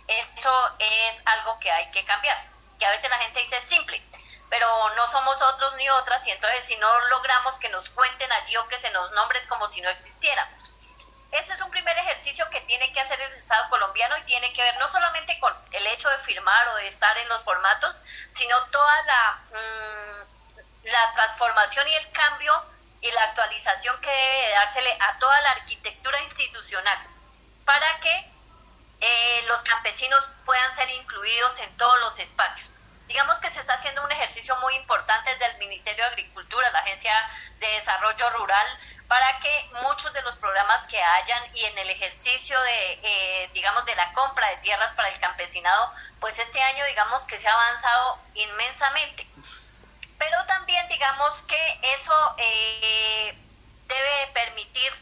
Eso 0.07 0.75
es 0.79 1.21
algo 1.25 1.59
que 1.59 1.71
hay 1.71 1.89
que 1.91 2.05
cambiar. 2.05 2.37
Que 2.79 2.85
a 2.85 2.91
veces 2.91 3.09
la 3.09 3.17
gente 3.17 3.39
dice 3.39 3.59
simple 3.61 4.01
pero 4.49 4.89
no 4.95 5.07
somos 5.07 5.41
otros 5.41 5.75
ni 5.75 5.87
otras 5.89 6.25
y 6.27 6.31
entonces 6.31 6.65
si 6.65 6.75
no 6.77 6.99
logramos 7.07 7.57
que 7.57 7.69
nos 7.69 7.89
cuenten 7.89 8.31
allí 8.31 8.57
o 8.57 8.67
que 8.67 8.79
se 8.79 8.89
nos 8.91 9.11
nombres 9.11 9.47
como 9.47 9.67
si 9.67 9.81
no 9.81 9.89
existiéramos. 9.89 10.71
Ese 11.31 11.53
es 11.53 11.61
un 11.61 11.69
primer 11.69 11.95
ejercicio 11.99 12.49
que 12.49 12.59
tiene 12.61 12.91
que 12.91 12.99
hacer 12.99 13.21
el 13.21 13.31
Estado 13.33 13.69
colombiano 13.69 14.17
y 14.17 14.23
tiene 14.23 14.51
que 14.51 14.63
ver 14.63 14.77
no 14.79 14.87
solamente 14.87 15.39
con 15.39 15.53
el 15.73 15.85
hecho 15.87 16.09
de 16.09 16.17
firmar 16.17 16.69
o 16.69 16.75
de 16.77 16.87
estar 16.87 17.15
en 17.19 17.29
los 17.29 17.43
formatos, 17.43 17.95
sino 18.31 18.59
toda 18.71 19.01
la, 19.03 19.39
mm, 19.51 21.13
transformación 21.13 21.87
y 21.87 21.93
el 21.93 22.11
cambio 22.11 22.63
y 23.01 23.11
la 23.11 23.23
actualización 23.25 23.99
que 24.01 24.09
debe 24.09 24.49
dársele 24.53 24.97
a 25.01 25.19
toda 25.19 25.39
la 25.41 25.51
arquitectura 25.51 26.19
institucional 26.21 26.97
para 27.63 27.99
que 27.99 28.31
eh, 29.01 29.43
los 29.47 29.61
campesinos 29.61 30.27
puedan 30.45 30.75
ser 30.75 30.89
incluidos 30.89 31.59
en 31.59 31.77
todos 31.77 31.99
los 31.99 32.17
espacios 32.19 32.71
digamos 33.09 33.41
que 33.41 33.49
se 33.49 33.59
está 33.59 33.73
haciendo 33.73 34.03
un 34.03 34.11
ejercicio 34.11 34.55
muy 34.57 34.75
importante 34.75 35.31
desde 35.31 35.47
el 35.47 35.57
Ministerio 35.57 36.05
de 36.05 36.11
Agricultura, 36.11 36.69
la 36.69 36.79
Agencia 36.79 37.11
de 37.59 37.67
Desarrollo 37.67 38.29
Rural, 38.29 38.67
para 39.07 39.39
que 39.39 39.69
muchos 39.81 40.13
de 40.13 40.21
los 40.21 40.37
programas 40.37 40.85
que 40.85 41.01
hayan 41.01 41.43
y 41.55 41.65
en 41.65 41.77
el 41.79 41.89
ejercicio 41.89 42.61
de, 42.61 42.99
eh, 43.01 43.49
digamos, 43.55 43.83
de 43.85 43.95
la 43.95 44.13
compra 44.13 44.47
de 44.49 44.57
tierras 44.57 44.93
para 44.93 45.09
el 45.09 45.19
campesinado, 45.19 45.91
pues 46.19 46.37
este 46.37 46.61
año, 46.61 46.85
digamos, 46.85 47.25
que 47.25 47.39
se 47.39 47.47
ha 47.49 47.53
avanzado 47.53 48.19
inmensamente. 48.35 49.27
Pero 50.19 50.45
también, 50.45 50.87
digamos, 50.89 51.41
que 51.43 51.79
eso 51.95 52.35
eh, 52.37 53.35
debe 53.87 54.27
permitir 54.33 54.93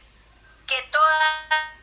que 0.65 0.81
todas 0.83 1.76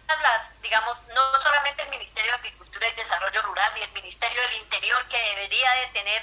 digamos, 0.75 0.99
no 1.15 1.41
solamente 1.41 1.85
el 1.85 1.91
Ministerio 1.91 2.33
de 2.33 2.39
Agricultura 2.39 2.89
y 2.89 2.95
Desarrollo 2.97 3.43
Rural 3.43 3.73
y 3.79 3.83
el 3.83 3.93
Ministerio 3.93 4.43
del 4.43 4.55
Interior, 4.55 5.07
que 5.09 5.17
debería 5.17 5.71
de 5.71 5.87
tener 5.93 6.21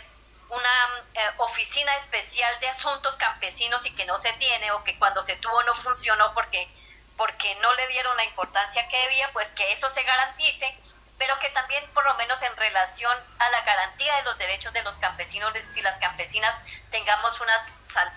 una 0.49 1.03
eh, 1.13 1.21
oficina 1.37 1.95
especial 1.95 2.59
de 2.59 2.67
asuntos 2.67 3.15
campesinos 3.15 3.85
y 3.85 3.95
que 3.95 4.03
no 4.03 4.19
se 4.19 4.33
tiene 4.33 4.69
o 4.73 4.83
que 4.83 4.99
cuando 4.99 5.21
se 5.21 5.37
tuvo 5.37 5.63
no 5.63 5.73
funcionó 5.73 6.33
porque, 6.33 6.67
porque 7.15 7.55
no 7.61 7.73
le 7.75 7.87
dieron 7.87 8.17
la 8.17 8.25
importancia 8.25 8.85
que 8.89 8.97
debía, 9.03 9.31
pues 9.31 9.53
que 9.53 9.71
eso 9.71 9.89
se 9.89 10.03
garantice, 10.03 10.77
pero 11.17 11.39
que 11.39 11.49
también 11.51 11.89
por 11.93 12.03
lo 12.03 12.13
menos 12.15 12.41
en 12.41 12.53
relación 12.57 13.17
a 13.39 13.49
la 13.51 13.61
garantía 13.61 14.17
de 14.17 14.23
los 14.23 14.37
derechos 14.37 14.73
de 14.73 14.83
los 14.83 14.95
campesinos 14.95 15.53
y 15.77 15.81
las 15.81 15.97
campesinas 15.99 16.59
tengamos 16.89 17.39
una, 17.39 17.57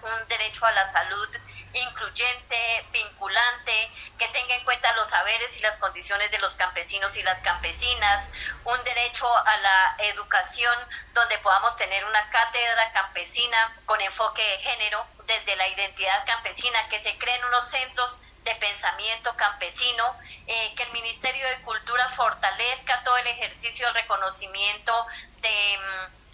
un 0.03 0.27
derecho 0.27 0.67
a 0.67 0.73
la 0.73 0.91
salud 0.91 1.29
incluyente, 1.75 2.87
vinculante, 2.93 3.91
que 4.19 4.29
tenga 4.29 4.55
en 4.55 4.65
cuenta 4.65 4.93
los 4.95 5.09
saberes 5.09 5.57
y 5.57 5.61
las 5.61 5.79
condiciones 5.79 6.31
de 6.31 6.39
los 6.39 6.55
campesinos 6.55 7.17
y 7.17 7.23
las 7.23 7.43
campesinas, 7.43 8.31
un 8.65 8.85
derecho 8.85 9.27
a 9.47 9.57
la 9.59 9.97
educación 9.99 10.77
donde 11.13 11.39
podamos 11.39 11.77
tener 11.77 12.05
una 12.05 12.31
cátedra 12.31 12.93
campesina 12.93 13.77
con 13.87 14.01
enfoque 14.01 14.43
de 14.43 14.59
género 14.59 15.05
desde 15.27 15.57
la 15.57 15.69
identidad 15.69 16.25
campesina, 16.27 16.89
que 16.89 17.01
se 17.01 17.17
creen 17.19 17.45
unos 17.47 17.69
centros 17.69 18.19
de 18.45 18.55
pensamiento 18.57 19.35
campesino, 19.37 20.05
eh, 20.47 20.75
que 20.77 20.83
el 20.85 20.93
Ministerio 20.93 21.47
de 21.49 21.63
Cultura 21.63 22.09
fortalezca 22.11 23.03
todo 23.03 23.17
el 23.17 23.27
ejercicio 23.27 23.87
del 23.87 23.95
reconocimiento 23.95 25.07
de... 25.41 25.79
Mm, 25.79 26.25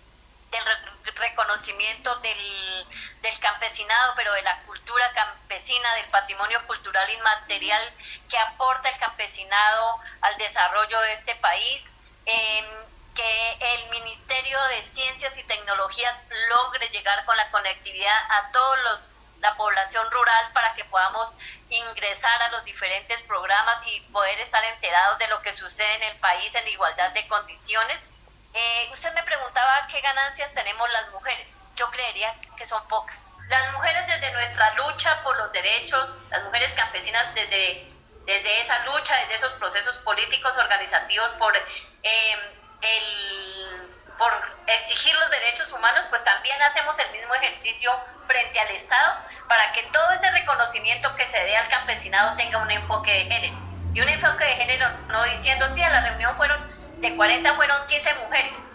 del 0.51 0.65
reconocimiento 1.05 2.15
del, 2.17 2.87
del, 3.23 3.39
campesinado, 3.41 4.15
pero 4.17 4.33
de 4.33 4.43
la 4.43 4.57
cultura 4.63 5.11
campesina, 5.13 5.95
del 5.95 6.07
patrimonio 6.07 6.65
cultural 6.67 7.09
inmaterial 7.11 7.83
que 8.29 8.39
aporta 8.39 8.89
el 8.89 8.99
campesinado 8.99 9.99
al 10.23 10.37
desarrollo 10.39 11.01
de 11.01 11.13
este 11.13 11.35
país, 11.37 11.93
em, 12.27 12.65
que 13.15 13.53
el 13.75 13.91
Ministerio 13.91 14.63
de 14.69 14.83
Ciencias 14.83 15.37
y 15.37 15.45
Tecnologías 15.45 16.25
logre 16.49 16.89
llegar 16.89 17.25
con 17.25 17.37
la 17.37 17.51
conectividad 17.51 18.19
a 18.31 18.53
todos 18.53 18.79
los 18.85 19.11
la 19.41 19.57
población 19.57 20.09
rural 20.11 20.53
para 20.53 20.75
que 20.75 20.85
podamos 20.85 21.33
ingresar 21.71 22.43
a 22.43 22.51
los 22.51 22.65
diferentes 22.65 23.23
programas 23.23 23.87
y 23.87 24.01
poder 24.13 24.39
estar 24.39 24.63
enterados 24.65 25.19
de 25.19 25.29
lo 25.29 25.41
que 25.43 25.53
sucede 25.53 25.95
en 25.95 26.03
el 26.05 26.17
país 26.19 26.55
en 26.55 26.69
igualdad 26.69 27.11
de 27.13 27.27
condiciones 27.27 28.11
eh, 28.53 28.89
usted 28.93 29.15
me 29.15 29.23
preguntaba 29.23 29.87
qué 29.89 30.01
ganancias 30.01 30.55
tenemos 30.55 30.91
las 30.91 31.11
mujeres. 31.11 31.57
Yo 31.77 31.91
creería 31.91 32.35
que 32.57 32.67
son 32.67 32.87
pocas. 32.89 33.33
Las 33.49 33.73
mujeres 33.73 34.07
desde 34.07 34.33
nuestra 34.33 34.75
lucha 34.75 35.23
por 35.23 35.37
los 35.37 35.53
derechos, 35.53 36.17
las 36.31 36.43
mujeres 36.45 36.75
campesinas 36.75 37.35
desde, 37.35 37.91
desde 38.27 38.61
esa 38.61 38.85
lucha, 38.85 39.17
desde 39.21 39.35
esos 39.35 39.53
procesos 39.55 39.99
políticos 39.99 40.57
organizativos 40.57 41.33
por, 41.35 41.57
eh, 41.57 42.35
el, 42.83 43.91
por 44.19 44.33
exigir 44.67 45.15
los 45.17 45.31
derechos 45.31 45.73
humanos, 45.73 46.07
pues 46.11 46.23
también 46.25 46.61
hacemos 46.63 46.99
el 46.99 47.11
mismo 47.13 47.35
ejercicio 47.37 47.93
frente 48.27 48.61
al 48.61 48.71
Estado 48.71 49.17
para 49.49 49.73
que 49.73 49.83
todo 49.85 50.11
ese 50.13 50.31
reconocimiento 50.31 51.15
que 51.17 51.27
se 51.27 51.39
dé 51.39 51.57
al 51.57 51.69
campesinado 51.69 52.37
tenga 52.37 52.59
un 52.59 52.71
enfoque 52.71 53.13
de 53.13 53.25
género. 53.25 53.71
Y 53.93 54.01
un 54.01 54.09
enfoque 54.09 54.45
de 54.45 54.53
género 54.53 54.89
no 55.09 55.25
diciendo, 55.25 55.69
sí, 55.69 55.83
a 55.83 55.91
la 55.91 56.01
reunión 56.03 56.33
fueron 56.35 56.70
de 57.01 57.17
40 57.17 57.55
fueron 57.55 57.87
15 57.87 58.15
mujeres. 58.27 58.71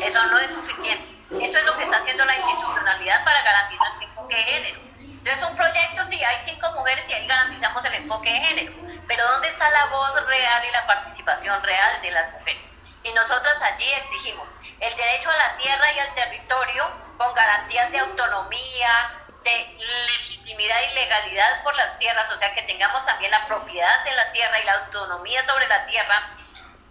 Eso 0.00 0.26
no 0.26 0.38
es 0.38 0.52
suficiente. 0.52 1.20
Eso 1.40 1.58
es 1.58 1.64
lo 1.64 1.76
que 1.76 1.84
está 1.84 1.98
haciendo 1.98 2.24
la 2.24 2.34
institucionalidad 2.34 3.24
para 3.24 3.42
garantizar 3.42 3.86
el 3.96 4.02
enfoque 4.08 4.36
de 4.36 4.42
género. 4.42 4.80
Entonces 4.98 5.44
un 5.48 5.54
proyecto, 5.54 6.04
sí, 6.04 6.22
hay 6.24 6.38
cinco 6.38 6.70
mujeres 6.72 7.08
y 7.08 7.12
ahí 7.12 7.26
garantizamos 7.26 7.84
el 7.84 7.94
enfoque 7.94 8.30
de 8.30 8.40
género, 8.40 8.72
pero 9.06 9.22
¿dónde 9.28 9.48
está 9.48 9.68
la 9.70 9.86
voz 9.86 10.26
real 10.26 10.64
y 10.66 10.72
la 10.72 10.86
participación 10.86 11.62
real 11.62 12.02
de 12.02 12.10
las 12.10 12.32
mujeres? 12.32 12.72
Y 13.04 13.12
nosotras 13.12 13.62
allí 13.62 13.92
exigimos 13.92 14.48
el 14.80 14.96
derecho 14.96 15.30
a 15.30 15.36
la 15.36 15.56
tierra 15.56 15.92
y 15.92 15.98
al 15.98 16.14
territorio 16.14 16.84
con 17.18 17.34
garantías 17.34 17.92
de 17.92 17.98
autonomía, 17.98 19.12
de 19.44 19.78
legitimidad 19.78 20.76
y 20.90 20.94
legalidad 20.94 21.62
por 21.62 21.74
las 21.76 21.98
tierras, 21.98 22.30
o 22.32 22.38
sea, 22.38 22.52
que 22.52 22.62
tengamos 22.62 23.04
también 23.04 23.30
la 23.30 23.46
propiedad 23.46 24.04
de 24.04 24.14
la 24.14 24.32
tierra 24.32 24.58
y 24.58 24.64
la 24.64 24.72
autonomía 24.72 25.42
sobre 25.44 25.68
la 25.68 25.84
tierra, 25.86 26.30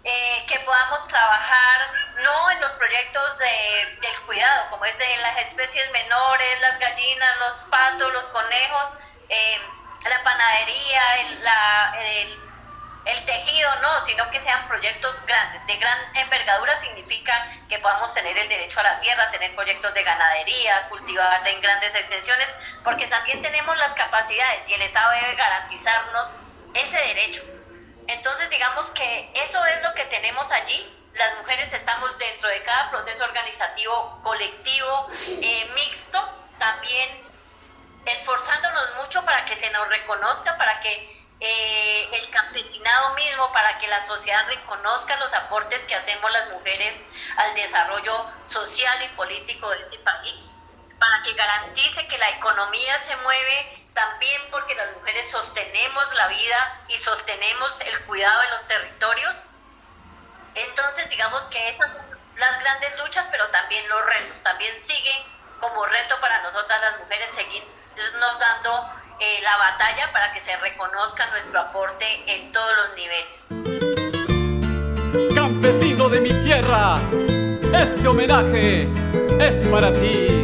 eh, 0.04 0.44
que 0.46 0.58
podamos 0.60 1.06
trabajar 1.08 1.92
no 2.22 2.50
en 2.50 2.60
los 2.60 2.72
proyectos 2.72 3.38
de, 3.38 3.98
del 4.00 4.20
cuidado, 4.26 4.70
como 4.70 4.84
es 4.84 4.96
de 4.98 5.16
las 5.18 5.38
especies 5.38 5.90
menores, 5.92 6.60
las 6.60 6.78
gallinas, 6.78 7.38
los 7.38 7.62
patos, 7.64 8.12
los 8.12 8.28
conejos, 8.28 8.92
eh, 9.28 9.60
la 10.08 10.22
panadería, 10.22 11.02
la, 11.42 11.94
el 11.98 12.50
el 13.04 13.24
tejido 13.24 13.74
no, 13.76 14.00
sino 14.02 14.28
que 14.30 14.40
sean 14.40 14.66
proyectos 14.68 15.24
grandes, 15.24 15.66
de 15.66 15.76
gran 15.76 15.98
envergadura 16.16 16.76
significa 16.76 17.48
que 17.68 17.78
podamos 17.78 18.12
tener 18.12 18.36
el 18.36 18.48
derecho 18.48 18.80
a 18.80 18.82
la 18.82 19.00
tierra, 19.00 19.30
tener 19.30 19.54
proyectos 19.54 19.94
de 19.94 20.02
ganadería, 20.02 20.88
cultivar 20.88 21.46
en 21.48 21.60
grandes 21.62 21.94
extensiones, 21.94 22.78
porque 22.84 23.06
también 23.06 23.40
tenemos 23.40 23.76
las 23.78 23.94
capacidades 23.94 24.68
y 24.68 24.74
el 24.74 24.82
Estado 24.82 25.10
debe 25.12 25.34
garantizarnos 25.34 26.34
ese 26.74 26.98
derecho. 26.98 27.42
Entonces 28.10 28.50
digamos 28.50 28.90
que 28.90 29.32
eso 29.34 29.64
es 29.66 29.82
lo 29.82 29.94
que 29.94 30.04
tenemos 30.06 30.50
allí. 30.50 30.96
Las 31.14 31.36
mujeres 31.38 31.72
estamos 31.72 32.18
dentro 32.18 32.48
de 32.48 32.62
cada 32.64 32.90
proceso 32.90 33.24
organizativo 33.24 34.20
colectivo, 34.22 35.06
eh, 35.28 35.70
mixto, 35.74 36.20
también 36.58 37.08
esforzándonos 38.06 38.96
mucho 38.96 39.24
para 39.24 39.44
que 39.44 39.54
se 39.54 39.70
nos 39.70 39.88
reconozca, 39.88 40.56
para 40.56 40.80
que 40.80 41.20
eh, 41.38 42.08
el 42.14 42.30
campesinado 42.30 43.14
mismo 43.14 43.50
para 43.52 43.78
que 43.78 43.86
la 43.86 44.04
sociedad 44.04 44.44
reconozca 44.48 45.16
los 45.18 45.32
aportes 45.32 45.84
que 45.84 45.94
hacemos 45.94 46.30
las 46.32 46.50
mujeres 46.50 47.04
al 47.36 47.54
desarrollo 47.54 48.26
social 48.44 49.04
y 49.04 49.08
político 49.16 49.70
de 49.70 49.78
este 49.78 49.98
país, 50.00 50.34
para 50.98 51.22
que 51.22 51.32
garantice 51.34 52.06
que 52.08 52.18
la 52.18 52.28
economía 52.30 52.98
se 52.98 53.16
mueve 53.18 53.79
también 53.94 54.40
porque 54.50 54.74
las 54.74 54.92
mujeres 54.96 55.30
sostenemos 55.30 56.14
la 56.14 56.28
vida 56.28 56.80
y 56.88 56.96
sostenemos 56.96 57.80
el 57.80 58.04
cuidado 58.06 58.40
de 58.42 58.48
los 58.50 58.64
territorios. 58.66 59.36
Entonces, 60.54 61.08
digamos 61.10 61.42
que 61.44 61.68
esas 61.68 61.92
son 61.92 62.02
las 62.36 62.60
grandes 62.60 62.98
luchas, 63.00 63.28
pero 63.30 63.46
también 63.48 63.88
los 63.88 64.06
retos. 64.06 64.42
También 64.42 64.76
siguen 64.76 65.22
como 65.60 65.84
reto 65.84 66.18
para 66.20 66.42
nosotras 66.42 66.80
las 66.80 66.98
mujeres 67.00 67.30
seguirnos 67.32 68.38
dando 68.38 68.88
eh, 69.20 69.40
la 69.42 69.56
batalla 69.58 70.10
para 70.12 70.32
que 70.32 70.40
se 70.40 70.56
reconozca 70.56 71.26
nuestro 71.30 71.60
aporte 71.60 72.06
en 72.26 72.52
todos 72.52 72.72
los 72.76 72.94
niveles. 72.96 73.48
Campesino 75.34 76.08
de 76.08 76.20
mi 76.20 76.32
tierra, 76.42 76.98
este 77.74 78.08
homenaje 78.08 78.88
es 79.38 79.56
para 79.68 79.92
ti. 79.92 80.39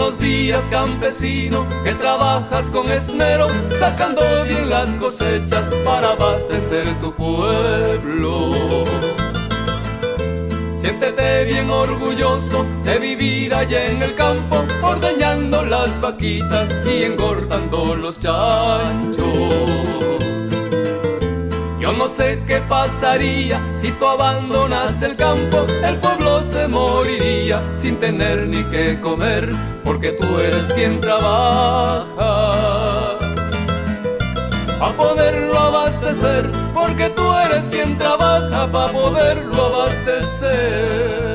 Buenos 0.00 0.18
días 0.18 0.64
campesino, 0.70 1.68
que 1.84 1.92
trabajas 1.92 2.70
con 2.70 2.90
esmero, 2.90 3.48
sacando 3.78 4.22
bien 4.44 4.70
las 4.70 4.98
cosechas 4.98 5.68
para 5.84 6.12
abastecer 6.12 6.98
tu 7.00 7.12
pueblo. 7.12 8.86
Siéntete 10.70 11.44
bien 11.44 11.68
orgulloso 11.68 12.64
de 12.82 12.98
vivir 12.98 13.52
allá 13.52 13.90
en 13.90 14.02
el 14.02 14.14
campo, 14.14 14.64
ordeñando 14.82 15.66
las 15.66 16.00
vaquitas 16.00 16.74
y 16.86 17.02
engordando 17.02 17.94
los 17.94 18.18
chanchos. 18.18 19.20
Yo 21.78 21.92
no 21.92 22.08
sé 22.08 22.42
qué 22.46 22.60
pasaría 22.60 23.60
si 23.74 23.90
tú 23.92 24.06
abandonas 24.06 25.02
el 25.02 25.14
campo, 25.16 25.66
el 25.84 25.96
pueblo 25.96 26.40
se 26.40 26.66
moriría 26.68 27.62
sin 27.74 27.96
tener 27.96 28.46
ni 28.46 28.64
qué 28.64 28.98
comer, 28.98 29.52
porque 29.84 30.12
tú 30.12 30.38
eres 30.38 30.64
quien 30.74 31.00
trabaja. 31.00 32.06
A 34.80 34.92
poderlo 34.96 35.58
abastecer, 35.58 36.50
porque 36.72 37.10
tú 37.10 37.22
eres 37.34 37.68
quien 37.68 37.98
trabaja 37.98 38.70
para 38.70 38.92
poderlo 38.92 39.66
abastecer. 39.66 41.29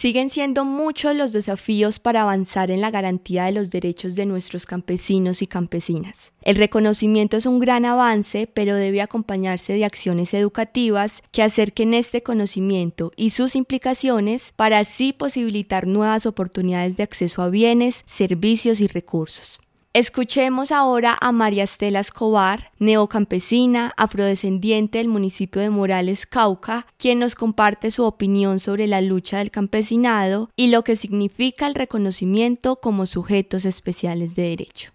Siguen 0.00 0.30
siendo 0.30 0.64
muchos 0.64 1.14
los 1.14 1.30
desafíos 1.30 2.00
para 2.00 2.22
avanzar 2.22 2.70
en 2.70 2.80
la 2.80 2.90
garantía 2.90 3.44
de 3.44 3.52
los 3.52 3.68
derechos 3.68 4.14
de 4.14 4.24
nuestros 4.24 4.64
campesinos 4.64 5.42
y 5.42 5.46
campesinas. 5.46 6.32
El 6.40 6.56
reconocimiento 6.56 7.36
es 7.36 7.44
un 7.44 7.58
gran 7.58 7.84
avance, 7.84 8.46
pero 8.46 8.76
debe 8.76 9.02
acompañarse 9.02 9.74
de 9.74 9.84
acciones 9.84 10.32
educativas 10.32 11.22
que 11.32 11.42
acerquen 11.42 11.92
este 11.92 12.22
conocimiento 12.22 13.12
y 13.14 13.28
sus 13.28 13.54
implicaciones 13.54 14.54
para 14.56 14.78
así 14.78 15.12
posibilitar 15.12 15.86
nuevas 15.86 16.24
oportunidades 16.24 16.96
de 16.96 17.02
acceso 17.02 17.42
a 17.42 17.50
bienes, 17.50 18.02
servicios 18.06 18.80
y 18.80 18.86
recursos. 18.86 19.60
Escuchemos 19.92 20.70
ahora 20.70 21.18
a 21.20 21.32
María 21.32 21.64
Estela 21.64 21.98
Escobar, 21.98 22.70
neocampesina, 22.78 23.92
afrodescendiente 23.96 24.98
del 24.98 25.08
municipio 25.08 25.60
de 25.60 25.68
Morales, 25.68 26.26
Cauca, 26.26 26.86
quien 26.96 27.18
nos 27.18 27.34
comparte 27.34 27.90
su 27.90 28.04
opinión 28.04 28.60
sobre 28.60 28.86
la 28.86 29.00
lucha 29.00 29.38
del 29.38 29.50
campesinado 29.50 30.48
y 30.54 30.68
lo 30.68 30.84
que 30.84 30.94
significa 30.94 31.66
el 31.66 31.74
reconocimiento 31.74 32.76
como 32.76 33.04
sujetos 33.04 33.64
especiales 33.64 34.36
de 34.36 34.42
derecho. 34.42 34.92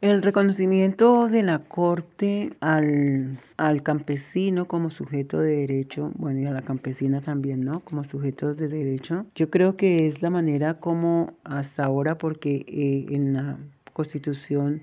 El 0.00 0.22
reconocimiento 0.22 1.28
de 1.28 1.42
la 1.42 1.58
Corte 1.58 2.54
al, 2.60 3.38
al, 3.58 3.82
campesino 3.82 4.64
como 4.66 4.90
sujeto 4.90 5.40
de 5.40 5.58
derecho, 5.58 6.10
bueno, 6.14 6.40
y 6.40 6.46
a 6.46 6.52
la 6.52 6.62
campesina 6.62 7.20
también, 7.20 7.66
¿no? 7.66 7.80
Como 7.80 8.02
sujetos 8.02 8.56
de 8.56 8.68
derecho, 8.68 9.26
yo 9.34 9.50
creo 9.50 9.76
que 9.76 10.06
es 10.06 10.22
la 10.22 10.30
manera 10.30 10.80
como 10.80 11.34
hasta 11.44 11.84
ahora, 11.84 12.16
porque 12.16 12.64
eh, 12.66 13.14
en 13.14 13.34
la 13.34 13.58
constitución 13.92 14.82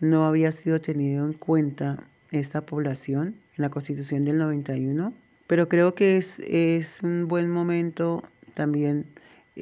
no 0.00 0.24
había 0.24 0.52
sido 0.52 0.80
tenido 0.80 1.26
en 1.26 1.34
cuenta 1.34 2.08
esta 2.30 2.64
población 2.64 3.36
en 3.56 3.62
la 3.62 3.70
constitución 3.70 4.24
del 4.24 4.38
91, 4.38 5.12
pero 5.46 5.68
creo 5.68 5.94
que 5.94 6.16
es, 6.16 6.38
es 6.38 7.02
un 7.02 7.28
buen 7.28 7.50
momento 7.50 8.22
también 8.54 9.06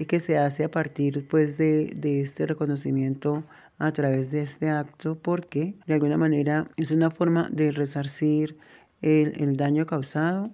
que 0.06 0.20
se 0.20 0.38
hace 0.38 0.64
a 0.64 0.70
partir 0.70 1.26
pues 1.28 1.56
de, 1.56 1.92
de 1.96 2.20
este 2.20 2.46
reconocimiento 2.46 3.44
a 3.78 3.92
través 3.92 4.30
de 4.30 4.42
este 4.42 4.68
acto 4.68 5.18
porque 5.18 5.74
de 5.86 5.94
alguna 5.94 6.18
manera 6.18 6.68
es 6.76 6.90
una 6.90 7.10
forma 7.10 7.48
de 7.50 7.72
resarcir 7.72 8.56
el, 9.02 9.32
el 9.40 9.56
daño 9.56 9.86
causado 9.86 10.50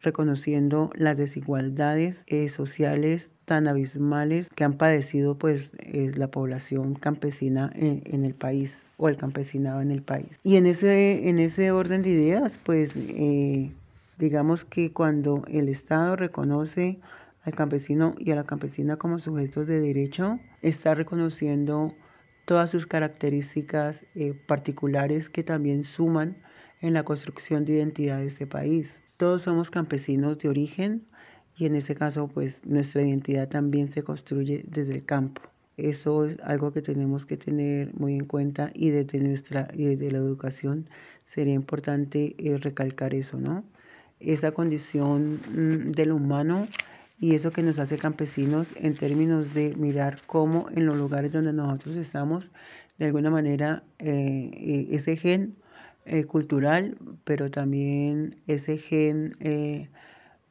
reconociendo 0.00 0.90
las 0.94 1.16
desigualdades 1.16 2.22
eh, 2.26 2.48
sociales 2.48 3.30
tan 3.46 3.68
abismales 3.68 4.50
que 4.50 4.64
han 4.64 4.74
padecido 4.74 5.38
pues 5.38 5.70
eh, 5.78 6.12
la 6.14 6.28
población 6.30 6.94
campesina 6.94 7.70
en, 7.74 8.24
el 8.24 8.34
país 8.34 8.78
o 8.98 9.08
el 9.08 9.16
campesinado 9.16 9.80
en 9.80 9.92
el 9.92 10.02
país. 10.02 10.28
Y 10.42 10.56
en 10.56 10.66
ese, 10.66 11.28
en 11.28 11.38
ese 11.38 11.70
orden 11.70 12.02
de 12.02 12.10
ideas, 12.10 12.58
pues 12.64 12.94
eh, 12.96 13.70
digamos 14.18 14.64
que 14.64 14.92
cuando 14.92 15.44
el 15.48 15.68
Estado 15.68 16.16
reconoce 16.16 16.98
al 17.44 17.54
campesino 17.54 18.14
y 18.18 18.32
a 18.32 18.36
la 18.36 18.44
campesina 18.44 18.96
como 18.96 19.20
sujetos 19.20 19.68
de 19.68 19.80
derecho, 19.80 20.40
está 20.62 20.94
reconociendo 20.94 21.94
todas 22.44 22.70
sus 22.70 22.86
características 22.86 24.04
particulares 24.46 25.28
que 25.28 25.44
también 25.44 25.84
suman 25.84 26.36
en 26.80 26.94
la 26.94 27.04
construcción 27.04 27.64
de 27.64 27.74
identidad 27.74 28.18
de 28.18 28.26
ese 28.26 28.46
país. 28.46 29.00
Todos 29.16 29.42
somos 29.42 29.70
campesinos 29.70 30.38
de 30.38 30.48
origen 30.48 31.06
y 31.56 31.66
en 31.66 31.74
ese 31.74 31.94
caso 31.94 32.28
pues 32.28 32.60
nuestra 32.64 33.02
identidad 33.02 33.48
también 33.48 33.90
se 33.90 34.02
construye 34.02 34.64
desde 34.68 34.94
el 34.94 35.04
campo. 35.04 35.42
Eso 35.76 36.24
es 36.24 36.38
algo 36.40 36.72
que 36.72 36.82
tenemos 36.82 37.26
que 37.26 37.36
tener 37.36 37.92
muy 37.94 38.14
en 38.14 38.24
cuenta 38.24 38.70
y 38.74 38.90
desde 38.90 39.18
nuestra 39.20 39.68
y 39.74 39.84
desde 39.84 40.10
la 40.10 40.18
educación 40.18 40.88
sería 41.26 41.54
importante 41.54 42.34
eh, 42.38 42.56
recalcar 42.58 43.14
eso, 43.14 43.38
¿no? 43.38 43.64
Esa 44.20 44.52
condición 44.52 45.40
mm, 45.52 45.92
del 45.92 46.12
humano 46.12 46.66
y 47.20 47.34
eso 47.34 47.50
que 47.50 47.62
nos 47.62 47.78
hace 47.78 47.98
campesinos 47.98 48.68
en 48.76 48.94
términos 48.94 49.54
de 49.54 49.74
mirar 49.76 50.18
cómo 50.26 50.66
en 50.74 50.86
los 50.86 50.96
lugares 50.96 51.32
donde 51.32 51.52
nosotros 51.52 51.96
estamos, 51.96 52.50
de 52.98 53.06
alguna 53.06 53.30
manera, 53.30 53.82
eh, 53.98 54.50
eh, 54.54 54.88
ese 54.90 55.16
gen 55.16 55.56
cultural, 56.28 56.96
pero 57.24 57.50
también 57.50 58.36
ese 58.46 58.78
gen 58.78 59.34
eh, 59.40 59.88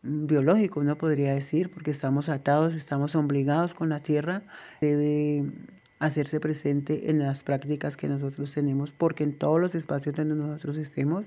biológico, 0.06 0.80
uno 0.80 0.98
podría 0.98 1.34
decir, 1.34 1.72
porque 1.72 1.92
estamos 1.92 2.30
atados, 2.30 2.76
estamos 2.76 3.16
obligados 3.16 3.74
con 3.74 3.90
la 3.90 4.02
tierra, 4.02 4.44
debe 4.82 5.52
hacerse 6.00 6.40
presente 6.40 7.10
en 7.10 7.20
las 7.20 7.44
prácticas 7.44 7.98
que 7.98 8.08
nosotros 8.08 8.54
tenemos, 8.54 8.92
porque 8.92 9.24
en 9.24 9.38
todos 9.38 9.60
los 9.60 9.76
espacios 9.76 10.16
donde 10.16 10.36
nosotros 10.36 10.78
estemos, 10.78 11.26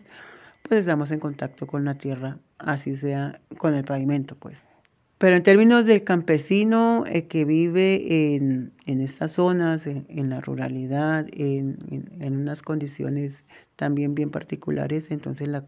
pues 0.63 0.81
estamos 0.81 1.11
en 1.11 1.21
contacto 1.21 1.67
con 1.67 1.85
la 1.85 1.95
tierra, 1.95 2.39
así 2.59 2.97
sea 2.97 3.41
con 3.59 3.75
el 3.75 3.85
pavimento, 3.85 4.37
pues. 4.37 4.63
Pero 5.19 5.35
en 5.35 5.43
términos 5.43 5.85
del 5.85 6.05
campesino 6.05 7.05
eh, 7.07 7.27
que 7.27 7.45
vive 7.45 8.37
en, 8.37 8.73
estas 8.87 9.33
zonas, 9.33 9.87
en, 9.87 10.31
la 10.31 10.41
ruralidad, 10.41 11.27
en, 11.33 11.77
unas 12.21 12.63
condiciones 12.63 13.45
también 13.79 14.17
bien 14.17 14.31
particulares, 14.31 15.11
entonces 15.11 15.47
la, 15.47 15.65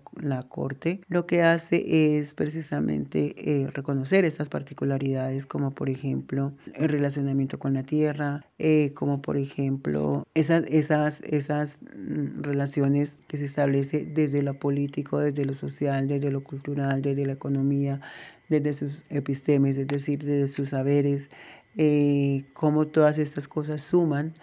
Corte 0.48 1.00
lo 1.08 1.26
que 1.26 1.42
hace 1.42 2.18
es 2.18 2.34
precisamente 2.34 3.34
eh, 3.36 3.68
reconocer 3.70 4.24
estas 4.24 4.48
particularidades, 4.48 5.46
como 5.46 5.70
por 5.70 5.88
ejemplo 5.88 6.52
el 6.74 6.88
relacionamiento 6.88 7.60
con 7.60 7.72
la 7.72 7.84
tierra, 7.84 8.44
eh, 8.58 8.92
como 8.94 9.22
por 9.22 9.36
ejemplo 9.36 10.26
esas, 10.34 10.64
esas, 10.64 11.20
esas 11.20 11.78
mm, 11.82 12.42
relaciones 12.42 13.16
que 13.28 13.36
se 13.36 13.44
establece 13.44 14.04
desde 14.04 14.42
lo 14.42 14.54
político, 14.54 15.20
desde 15.20 15.44
lo 15.44 15.54
social, 15.54 16.08
desde 16.08 16.32
lo 16.32 16.42
cultural, 16.42 17.02
desde 17.02 17.26
la 17.26 17.34
economía 17.34 18.00
desde 18.48 18.74
sus 18.74 18.92
epistemes, 19.10 19.76
es 19.76 19.86
decir, 19.86 20.24
desde 20.24 20.48
sus 20.48 20.70
saberes, 20.70 21.30
eh, 21.76 22.42
cómo 22.52 22.88
todas 22.88 23.18
estas 23.18 23.46
cosas 23.46 23.80
suman, 23.82 24.34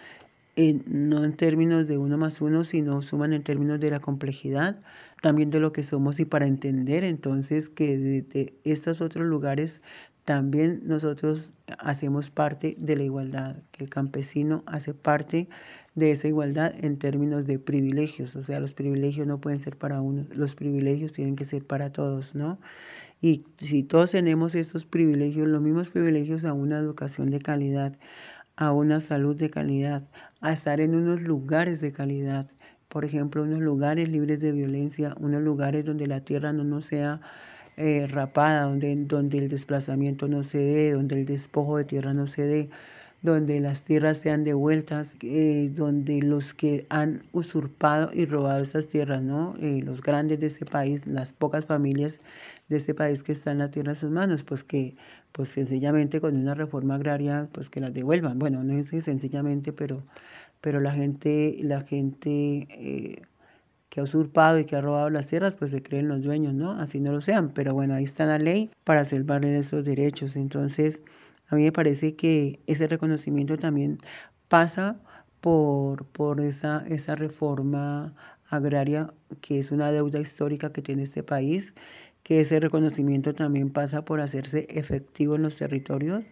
no 0.86 1.24
en 1.24 1.36
términos 1.36 1.86
de 1.86 1.98
uno 1.98 2.18
más 2.18 2.40
uno, 2.40 2.64
sino 2.64 3.00
suman 3.02 3.32
en 3.32 3.42
términos 3.44 3.78
de 3.80 3.90
la 3.90 4.00
complejidad, 4.00 4.80
también 5.22 5.50
de 5.50 5.60
lo 5.60 5.72
que 5.72 5.82
somos 5.82 6.18
y 6.20 6.24
para 6.24 6.46
entender 6.46 7.04
entonces 7.04 7.68
que 7.68 7.96
de 7.96 8.54
estos 8.64 9.00
otros 9.00 9.26
lugares 9.26 9.80
también 10.24 10.82
nosotros 10.84 11.52
hacemos 11.78 12.30
parte 12.30 12.76
de 12.78 12.96
la 12.96 13.04
igualdad, 13.04 13.56
que 13.72 13.84
el 13.84 13.90
campesino 13.90 14.62
hace 14.66 14.92
parte 14.94 15.48
de 15.94 16.10
esa 16.12 16.28
igualdad 16.28 16.74
en 16.84 16.98
términos 16.98 17.46
de 17.46 17.58
privilegios, 17.58 18.36
o 18.36 18.42
sea, 18.42 18.60
los 18.60 18.74
privilegios 18.74 19.26
no 19.26 19.40
pueden 19.40 19.60
ser 19.60 19.76
para 19.78 20.00
uno, 20.02 20.26
los 20.30 20.54
privilegios 20.54 21.12
tienen 21.12 21.34
que 21.34 21.44
ser 21.44 21.66
para 21.66 21.92
todos, 21.92 22.34
¿no? 22.34 22.58
Y 23.20 23.46
si 23.58 23.82
todos 23.82 24.12
tenemos 24.12 24.54
esos 24.54 24.86
privilegios, 24.86 25.48
los 25.48 25.62
mismos 25.62 25.88
privilegios 25.88 26.44
a 26.44 26.52
una 26.52 26.78
educación 26.78 27.30
de 27.30 27.40
calidad, 27.40 27.98
a 28.58 28.72
una 28.72 29.00
salud 29.00 29.36
de 29.36 29.50
calidad, 29.50 30.02
a 30.40 30.52
estar 30.52 30.80
en 30.80 30.96
unos 30.96 31.20
lugares 31.22 31.80
de 31.80 31.92
calidad, 31.92 32.50
por 32.88 33.04
ejemplo, 33.04 33.44
unos 33.44 33.60
lugares 33.60 34.08
libres 34.08 34.40
de 34.40 34.50
violencia, 34.50 35.14
unos 35.20 35.42
lugares 35.42 35.84
donde 35.84 36.08
la 36.08 36.22
tierra 36.22 36.52
no 36.52 36.64
nos 36.64 36.86
sea 36.86 37.20
eh, 37.76 38.08
rapada, 38.08 38.62
donde, 38.62 38.96
donde 38.96 39.38
el 39.38 39.48
desplazamiento 39.48 40.26
no 40.26 40.42
se 40.42 40.58
dé, 40.58 40.92
donde 40.92 41.20
el 41.20 41.24
despojo 41.24 41.76
de 41.76 41.84
tierra 41.84 42.14
no 42.14 42.26
se 42.26 42.42
dé, 42.42 42.70
donde 43.22 43.60
las 43.60 43.84
tierras 43.84 44.18
sean 44.18 44.42
devueltas, 44.42 45.12
eh, 45.22 45.70
donde 45.72 46.20
los 46.20 46.52
que 46.52 46.84
han 46.90 47.22
usurpado 47.32 48.10
y 48.12 48.26
robado 48.26 48.60
esas 48.60 48.88
tierras, 48.88 49.22
¿no? 49.22 49.54
Eh, 49.60 49.82
los 49.84 50.02
grandes 50.02 50.40
de 50.40 50.48
ese 50.48 50.66
país, 50.66 51.06
las 51.06 51.30
pocas 51.32 51.64
familias 51.64 52.20
de 52.68 52.76
este 52.76 52.94
país 52.94 53.22
que 53.22 53.32
está 53.32 53.52
en 53.52 53.58
la 53.58 53.70
tierra 53.70 53.92
de 53.92 53.98
sus 53.98 54.10
manos, 54.10 54.42
pues 54.44 54.64
que 54.64 54.96
pues 55.32 55.50
sencillamente 55.50 56.20
con 56.20 56.36
una 56.36 56.54
reforma 56.54 56.96
agraria 56.96 57.48
pues 57.52 57.70
que 57.70 57.80
las 57.80 57.92
devuelvan. 57.94 58.38
Bueno, 58.38 58.62
no 58.64 58.72
es 58.74 58.88
sencillamente, 59.04 59.72
pero, 59.72 60.04
pero 60.60 60.80
la 60.80 60.92
gente, 60.92 61.56
la 61.60 61.82
gente 61.82 62.68
eh, 62.70 63.22
que 63.88 64.00
ha 64.00 64.02
usurpado 64.04 64.58
y 64.58 64.64
que 64.64 64.76
ha 64.76 64.80
robado 64.80 65.10
las 65.10 65.26
tierras, 65.26 65.56
pues 65.56 65.70
se 65.70 65.82
creen 65.82 66.08
los 66.08 66.22
dueños, 66.22 66.54
¿no? 66.54 66.72
Así 66.72 67.00
no 67.00 67.12
lo 67.12 67.20
sean, 67.20 67.50
pero 67.50 67.74
bueno, 67.74 67.94
ahí 67.94 68.04
está 68.04 68.26
la 68.26 68.38
ley 68.38 68.70
para 68.84 69.04
salvarle 69.04 69.56
esos 69.58 69.84
derechos. 69.84 70.36
Entonces, 70.36 71.00
a 71.48 71.56
mí 71.56 71.62
me 71.64 71.72
parece 71.72 72.16
que 72.16 72.60
ese 72.66 72.86
reconocimiento 72.88 73.56
también 73.58 73.98
pasa 74.48 75.00
por, 75.40 76.06
por 76.06 76.40
esa, 76.40 76.84
esa 76.88 77.14
reforma 77.14 78.14
agraria 78.50 79.12
que 79.40 79.58
es 79.58 79.70
una 79.70 79.92
deuda 79.92 80.20
histórica 80.20 80.72
que 80.72 80.82
tiene 80.82 81.02
este 81.04 81.22
país 81.22 81.74
que 82.28 82.40
ese 82.40 82.60
reconocimiento 82.60 83.34
también 83.34 83.70
pasa 83.70 84.04
por 84.04 84.20
hacerse 84.20 84.66
efectivo 84.68 85.36
en 85.36 85.42
los 85.44 85.56
territorios, 85.56 86.26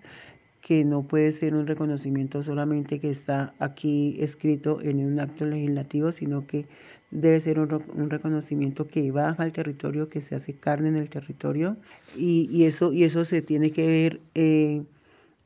que 0.61 0.85
no 0.85 1.09
puede 1.09 1.33
ser 1.33 1.55
un 1.55 1.67
reconocimiento 1.67 2.45
solamente 2.45 3.01
que 3.01 3.09
está 3.09 3.55
aquí 3.61 4.15
escrito 4.19 4.79
en 4.83 5.03
un 5.03 5.19
acto 5.19 5.47
legislativo, 5.47 6.13
sino 6.13 6.47
que 6.47 6.67
debe 7.11 7.41
ser 7.41 7.59
un, 7.59 8.11
reconocimiento 8.11 8.87
que 8.87 9.11
baja 9.11 9.43
al 9.43 9.53
territorio, 9.53 10.11
que 10.11 10.21
se 10.21 10.35
hace 10.35 10.53
carne 10.53 10.89
en 10.89 10.97
el 10.97 11.09
territorio, 11.09 11.79
y, 12.15 12.65
eso, 12.65 12.93
y 12.93 13.05
eso 13.05 13.25
se 13.25 13.41
tiene 13.41 13.71
que 13.71 13.87
ver 13.87 14.21
eh, 14.35 14.83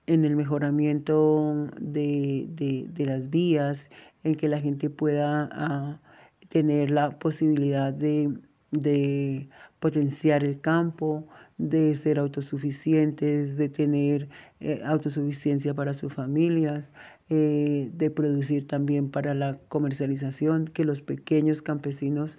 en 0.08 0.24
el 0.24 0.34
mejoramiento 0.34 1.68
de, 1.80 2.88
las 2.96 3.30
vías, 3.30 3.88
en 4.24 4.34
que 4.34 4.48
la 4.48 4.58
gente 4.58 4.90
pueda 4.90 5.48
ah, 5.52 6.00
tener 6.48 6.90
la 6.90 7.16
posibilidad 7.20 7.92
de 7.92 9.48
potenciar 9.80 10.44
el 10.44 10.60
campo, 10.60 11.26
de 11.58 11.94
ser 11.94 12.18
autosuficientes, 12.18 13.56
de 13.56 13.68
tener 13.68 14.28
eh, 14.60 14.80
autosuficiencia 14.84 15.74
para 15.74 15.92
sus 15.92 16.12
familias, 16.12 16.90
eh, 17.28 17.90
de 17.92 18.10
producir 18.10 18.66
también 18.66 19.10
para 19.10 19.34
la 19.34 19.58
comercialización, 19.68 20.68
que 20.68 20.84
los 20.84 21.02
pequeños 21.02 21.60
campesinos 21.60 22.38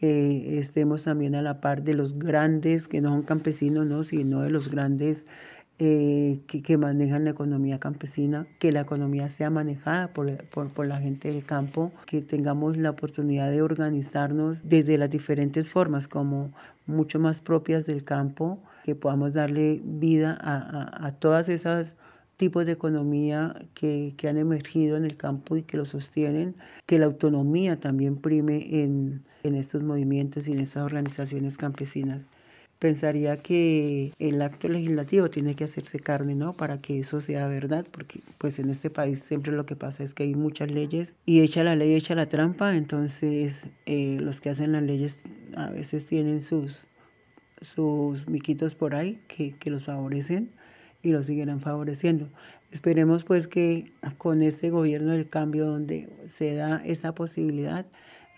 eh, 0.00 0.58
estemos 0.58 1.04
también 1.04 1.34
a 1.34 1.42
la 1.42 1.60
par 1.60 1.82
de 1.82 1.94
los 1.94 2.18
grandes, 2.18 2.88
que 2.88 3.00
no 3.00 3.10
son 3.10 3.22
campesinos, 3.22 3.86
¿no? 3.86 4.04
sino 4.04 4.40
de 4.40 4.50
los 4.50 4.70
grandes 4.70 5.26
eh, 5.84 6.38
que, 6.46 6.76
manejan 6.76 7.24
la 7.24 7.30
economía 7.30 7.80
campesina, 7.80 8.46
que 8.60 8.70
la 8.70 8.82
economía 8.82 9.28
sea 9.28 9.50
manejada 9.50 10.12
por, 10.12 10.36
por, 10.44 10.86
la 10.86 11.00
gente 11.00 11.32
del 11.32 11.44
campo, 11.44 11.90
que 12.06 12.22
tengamos 12.22 12.76
la 12.76 12.90
oportunidad 12.90 13.50
de 13.50 13.62
organizarnos 13.62 14.60
desde 14.62 14.96
las 14.96 15.10
diferentes 15.10 15.68
formas, 15.68 16.06
como 16.06 16.52
mucho 16.86 17.18
más 17.18 17.40
propias 17.40 17.84
del 17.84 18.04
campo, 18.04 18.60
que 18.84 18.94
podamos 18.94 19.32
darle 19.32 19.80
vida 19.82 20.38
a, 20.40 21.04
a, 21.04 21.12
todas 21.16 21.48
esas 21.48 21.94
tipos 22.36 22.64
de 22.64 22.70
economía 22.70 23.52
que, 23.74 24.14
que, 24.16 24.28
han 24.28 24.38
emergido 24.38 24.96
en 24.96 25.04
el 25.04 25.16
campo 25.16 25.56
y 25.56 25.64
que 25.64 25.78
lo 25.78 25.84
sostienen, 25.84 26.54
que 26.86 27.00
la 27.00 27.06
autonomía 27.06 27.80
también 27.80 28.18
prime 28.18 28.84
en, 28.84 29.24
en 29.42 29.56
estos 29.56 29.82
movimientos 29.82 30.46
y 30.46 30.52
en 30.52 30.60
estas 30.60 30.84
organizaciones 30.84 31.58
campesinas 31.58 32.28
pensaría 32.82 33.36
que 33.36 34.12
el 34.18 34.42
acto 34.42 34.66
legislativo 34.66 35.30
tiene 35.30 35.54
que 35.54 35.62
hacerse 35.62 36.00
carne, 36.00 36.34
¿no? 36.34 36.56
Para 36.56 36.78
que 36.78 36.98
eso 36.98 37.20
sea 37.20 37.46
verdad, 37.46 37.86
porque 37.88 38.18
pues 38.38 38.58
en 38.58 38.70
este 38.70 38.90
país 38.90 39.20
siempre 39.20 39.52
lo 39.52 39.64
que 39.66 39.76
pasa 39.76 40.02
es 40.02 40.14
que 40.14 40.24
hay 40.24 40.34
muchas 40.34 40.68
leyes 40.68 41.14
y 41.24 41.42
echa 41.42 41.62
la 41.62 41.76
ley, 41.76 41.94
echa 41.94 42.16
la 42.16 42.28
trampa, 42.28 42.74
entonces 42.74 43.60
eh, 43.86 44.18
los 44.20 44.40
que 44.40 44.50
hacen 44.50 44.72
las 44.72 44.82
leyes 44.82 45.20
a 45.54 45.70
veces 45.70 46.06
tienen 46.06 46.42
sus, 46.42 46.84
sus 47.60 48.26
miquitos 48.26 48.74
por 48.74 48.96
ahí 48.96 49.22
que, 49.28 49.52
que 49.52 49.70
los 49.70 49.84
favorecen 49.84 50.50
y 51.04 51.12
los 51.12 51.26
seguirán 51.26 51.60
favoreciendo. 51.60 52.30
Esperemos 52.72 53.22
pues 53.22 53.46
que 53.46 53.92
con 54.18 54.42
este 54.42 54.70
gobierno 54.70 55.12
del 55.12 55.28
cambio 55.28 55.66
donde 55.66 56.08
se 56.26 56.56
da 56.56 56.82
esa 56.84 57.14
posibilidad, 57.14 57.86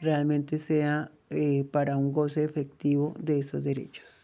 realmente 0.02 0.59
sea 0.59 1.11
eh, 1.30 1.64
para 1.72 1.96
un 1.96 2.12
goce 2.12 2.44
efectivo 2.44 3.14
de 3.18 3.38
esos 3.38 3.64
derechos. 3.64 4.23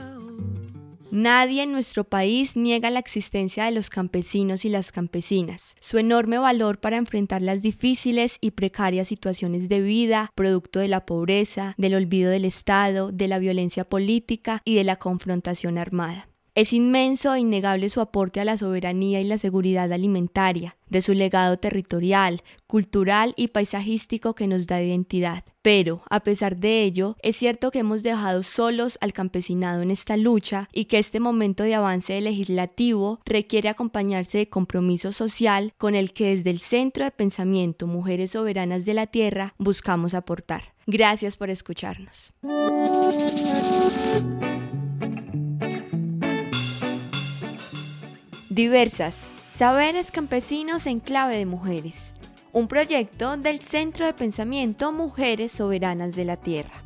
Nadie 1.11 1.63
en 1.63 1.73
nuestro 1.73 2.05
país 2.05 2.55
niega 2.55 2.89
la 2.89 2.99
existencia 2.99 3.65
de 3.65 3.71
los 3.71 3.89
campesinos 3.89 4.63
y 4.63 4.69
las 4.69 4.93
campesinas, 4.93 5.75
su 5.81 5.97
enorme 5.97 6.37
valor 6.37 6.79
para 6.79 6.95
enfrentar 6.95 7.41
las 7.41 7.61
difíciles 7.61 8.37
y 8.39 8.51
precarias 8.51 9.09
situaciones 9.09 9.67
de 9.67 9.81
vida, 9.81 10.31
producto 10.35 10.79
de 10.79 10.87
la 10.87 11.05
pobreza, 11.05 11.75
del 11.77 11.95
olvido 11.95 12.31
del 12.31 12.45
Estado, 12.45 13.11
de 13.11 13.27
la 13.27 13.39
violencia 13.39 13.83
política 13.83 14.61
y 14.63 14.75
de 14.75 14.85
la 14.85 14.95
confrontación 14.95 15.77
armada. 15.77 16.30
Es 16.53 16.73
inmenso 16.73 17.33
e 17.33 17.39
innegable 17.39 17.89
su 17.89 18.01
aporte 18.01 18.41
a 18.41 18.45
la 18.45 18.57
soberanía 18.57 19.21
y 19.21 19.23
la 19.23 19.37
seguridad 19.37 19.89
alimentaria, 19.93 20.75
de 20.89 21.01
su 21.01 21.13
legado 21.13 21.57
territorial, 21.57 22.43
cultural 22.67 23.33
y 23.37 23.47
paisajístico 23.47 24.35
que 24.35 24.47
nos 24.47 24.67
da 24.67 24.81
identidad. 24.81 25.45
Pero, 25.61 26.01
a 26.09 26.19
pesar 26.19 26.57
de 26.57 26.83
ello, 26.83 27.15
es 27.23 27.37
cierto 27.37 27.71
que 27.71 27.79
hemos 27.79 28.03
dejado 28.03 28.43
solos 28.43 28.97
al 28.99 29.13
campesinado 29.13 29.81
en 29.81 29.91
esta 29.91 30.17
lucha 30.17 30.67
y 30.73 30.85
que 30.85 30.99
este 30.99 31.21
momento 31.21 31.63
de 31.63 31.75
avance 31.75 32.19
legislativo 32.19 33.21
requiere 33.25 33.69
acompañarse 33.69 34.39
de 34.39 34.49
compromiso 34.49 35.13
social 35.13 35.73
con 35.77 35.95
el 35.95 36.11
que 36.11 36.35
desde 36.35 36.49
el 36.49 36.59
Centro 36.59 37.05
de 37.05 37.11
Pensamiento 37.11 37.87
Mujeres 37.87 38.31
Soberanas 38.31 38.83
de 38.83 38.93
la 38.93 39.07
Tierra 39.07 39.55
buscamos 39.57 40.13
aportar. 40.13 40.73
Gracias 40.85 41.37
por 41.37 41.49
escucharnos. 41.49 42.33
Diversas. 48.51 49.15
Saberes 49.55 50.11
campesinos 50.11 50.85
en 50.85 50.99
clave 50.99 51.37
de 51.37 51.45
mujeres. 51.45 52.11
Un 52.51 52.67
proyecto 52.67 53.37
del 53.37 53.61
Centro 53.61 54.05
de 54.05 54.13
Pensamiento 54.13 54.91
Mujeres 54.91 55.53
Soberanas 55.53 56.17
de 56.17 56.25
la 56.25 56.35
Tierra. 56.35 56.83